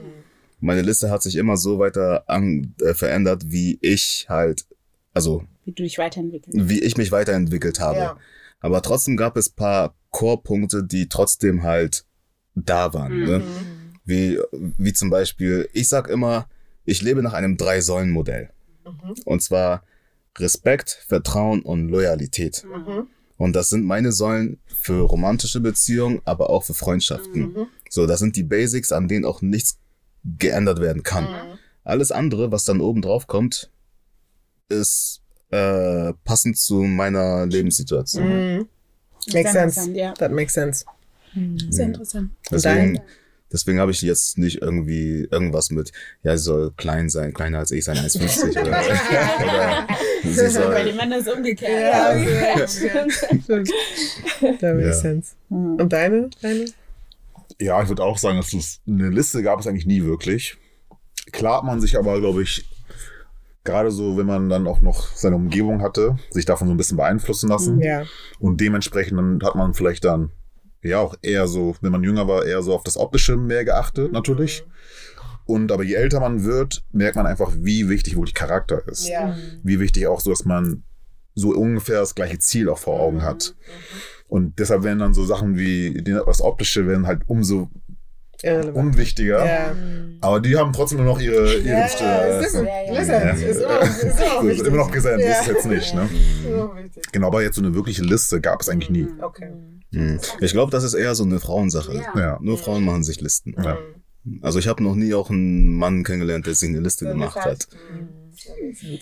[0.59, 4.65] Meine Liste hat sich immer so weiter an, äh, verändert, wie ich halt,
[5.13, 6.57] also Wie du dich weiterentwickelst.
[6.67, 7.99] wie ich mich weiterentwickelt habe.
[7.99, 8.17] Ja.
[8.59, 12.05] Aber trotzdem gab es paar Core-Punkte, die trotzdem halt
[12.55, 13.19] da waren.
[13.23, 13.43] Ne?
[14.03, 16.49] Wie, wie zum Beispiel, ich sag immer,
[16.85, 18.49] ich lebe nach einem Drei-Säulen-Modell.
[19.25, 19.83] Und zwar
[20.37, 22.65] Respekt, Vertrauen und Loyalität.
[22.65, 23.07] Mhm.
[23.37, 27.53] Und das sind meine Säulen für romantische Beziehungen, aber auch für Freundschaften.
[27.53, 27.67] Mhm.
[27.89, 29.77] So, das sind die Basics, an denen auch nichts
[30.23, 31.25] geändert werden kann.
[31.25, 31.59] Mhm.
[31.83, 33.71] Alles andere, was dann oben drauf kommt,
[34.69, 35.21] ist
[35.51, 38.57] äh, passend zu meiner Lebenssituation.
[38.57, 38.67] Mhm.
[39.33, 39.91] Makes sense.
[39.91, 40.13] Ja.
[40.13, 40.85] That makes sense.
[41.69, 42.31] Sehr interessant.
[42.49, 42.99] Deswegen,
[43.51, 45.91] deswegen habe ich jetzt nicht irgendwie irgendwas mit,
[46.23, 49.87] ja, sie soll klein sein, kleiner als ich sein, 1,50 oder, oder
[50.23, 51.71] sie Bei soll, den Männern ist es umgekehrt.
[51.71, 52.57] Ja, Ja.
[52.59, 53.13] ja, Stimmt.
[54.41, 54.93] Makes Ja.
[54.93, 55.35] sense.
[55.49, 55.75] Mhm.
[55.75, 56.29] Und deine?
[56.41, 56.65] deine?
[57.59, 60.57] Ja, ich würde auch sagen, dass es eine Liste gab es eigentlich nie wirklich.
[61.31, 62.69] Klar hat man sich aber, glaube ich,
[63.63, 66.97] gerade so, wenn man dann auch noch seine Umgebung hatte, sich davon so ein bisschen
[66.97, 67.81] beeinflussen lassen.
[67.81, 68.03] Ja.
[68.39, 70.31] Und dementsprechend dann hat man vielleicht dann
[70.83, 74.11] ja auch eher so, wenn man jünger war, eher so auf das Optische mehr geachtet,
[74.11, 74.63] natürlich.
[75.45, 79.07] Und aber je älter man wird, merkt man einfach, wie wichtig wirklich Charakter ist.
[79.07, 79.35] Ja.
[79.63, 80.83] Wie wichtig auch so, dass man
[81.35, 83.55] so ungefähr das gleiche Ziel auch vor Augen hat.
[84.27, 87.69] Und deshalb werden dann so Sachen wie die- das Optische werden halt umso
[88.43, 88.75] Irrelevant.
[88.75, 89.45] unwichtiger.
[89.45, 89.75] Ja.
[90.21, 92.63] Aber die haben trotzdem immer noch ihre, ihre Ja, ist äh, so.
[92.63, 92.93] Ja, ja.
[92.99, 93.29] Listen, Ja.
[93.29, 94.03] ist immer, ist
[94.41, 95.29] immer ist immer noch präsent, Ja.
[95.31, 95.95] ist es jetzt nicht.
[95.95, 96.09] Ne?
[97.13, 99.07] Genau, aber jetzt so eine wirkliche Liste gab es eigentlich nie.
[99.21, 99.51] Okay.
[99.93, 100.19] Hm.
[100.41, 101.93] Ich glaube, das ist eher so eine Frauensache.
[101.95, 102.19] Ja.
[102.19, 102.37] Ja.
[102.41, 103.55] Nur Frauen machen sich Listen.
[103.61, 103.77] Ja.
[104.41, 107.67] Also ich habe noch nie auch einen Mann kennengelernt, der sich eine Liste gemacht hat.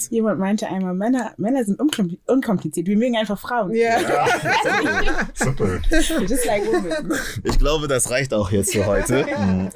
[0.10, 2.88] Jemand meinte einmal, Männer, Männer sind unkom- unkompliziert.
[2.88, 3.74] Wir mögen einfach Frauen.
[3.74, 3.98] Ja.
[5.34, 5.80] Super.
[5.90, 7.12] Just like women.
[7.44, 9.26] Ich glaube, das reicht auch jetzt für heute.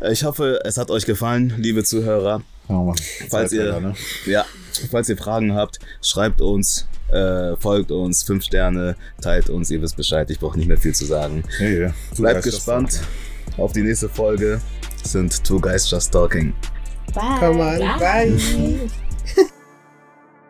[0.12, 2.42] ich hoffe, es hat euch gefallen, liebe Zuhörer.
[2.68, 2.92] Ja,
[3.28, 3.94] Falls ihr, ne?
[4.26, 4.44] ja,
[4.92, 9.96] falls ihr Fragen habt, schreibt uns, äh, folgt uns, fünf Sterne, teilt uns, ihr wisst
[9.96, 11.42] Bescheid, ich brauche nicht mehr viel zu sagen.
[11.58, 11.90] Hey.
[12.14, 13.00] So Bleibt gespannt
[13.56, 14.60] auf die nächste Folge.
[15.02, 16.52] Sind Two Guys Just Talking.
[17.14, 17.38] Bye.
[17.40, 17.98] Come on.
[17.98, 18.38] Bye.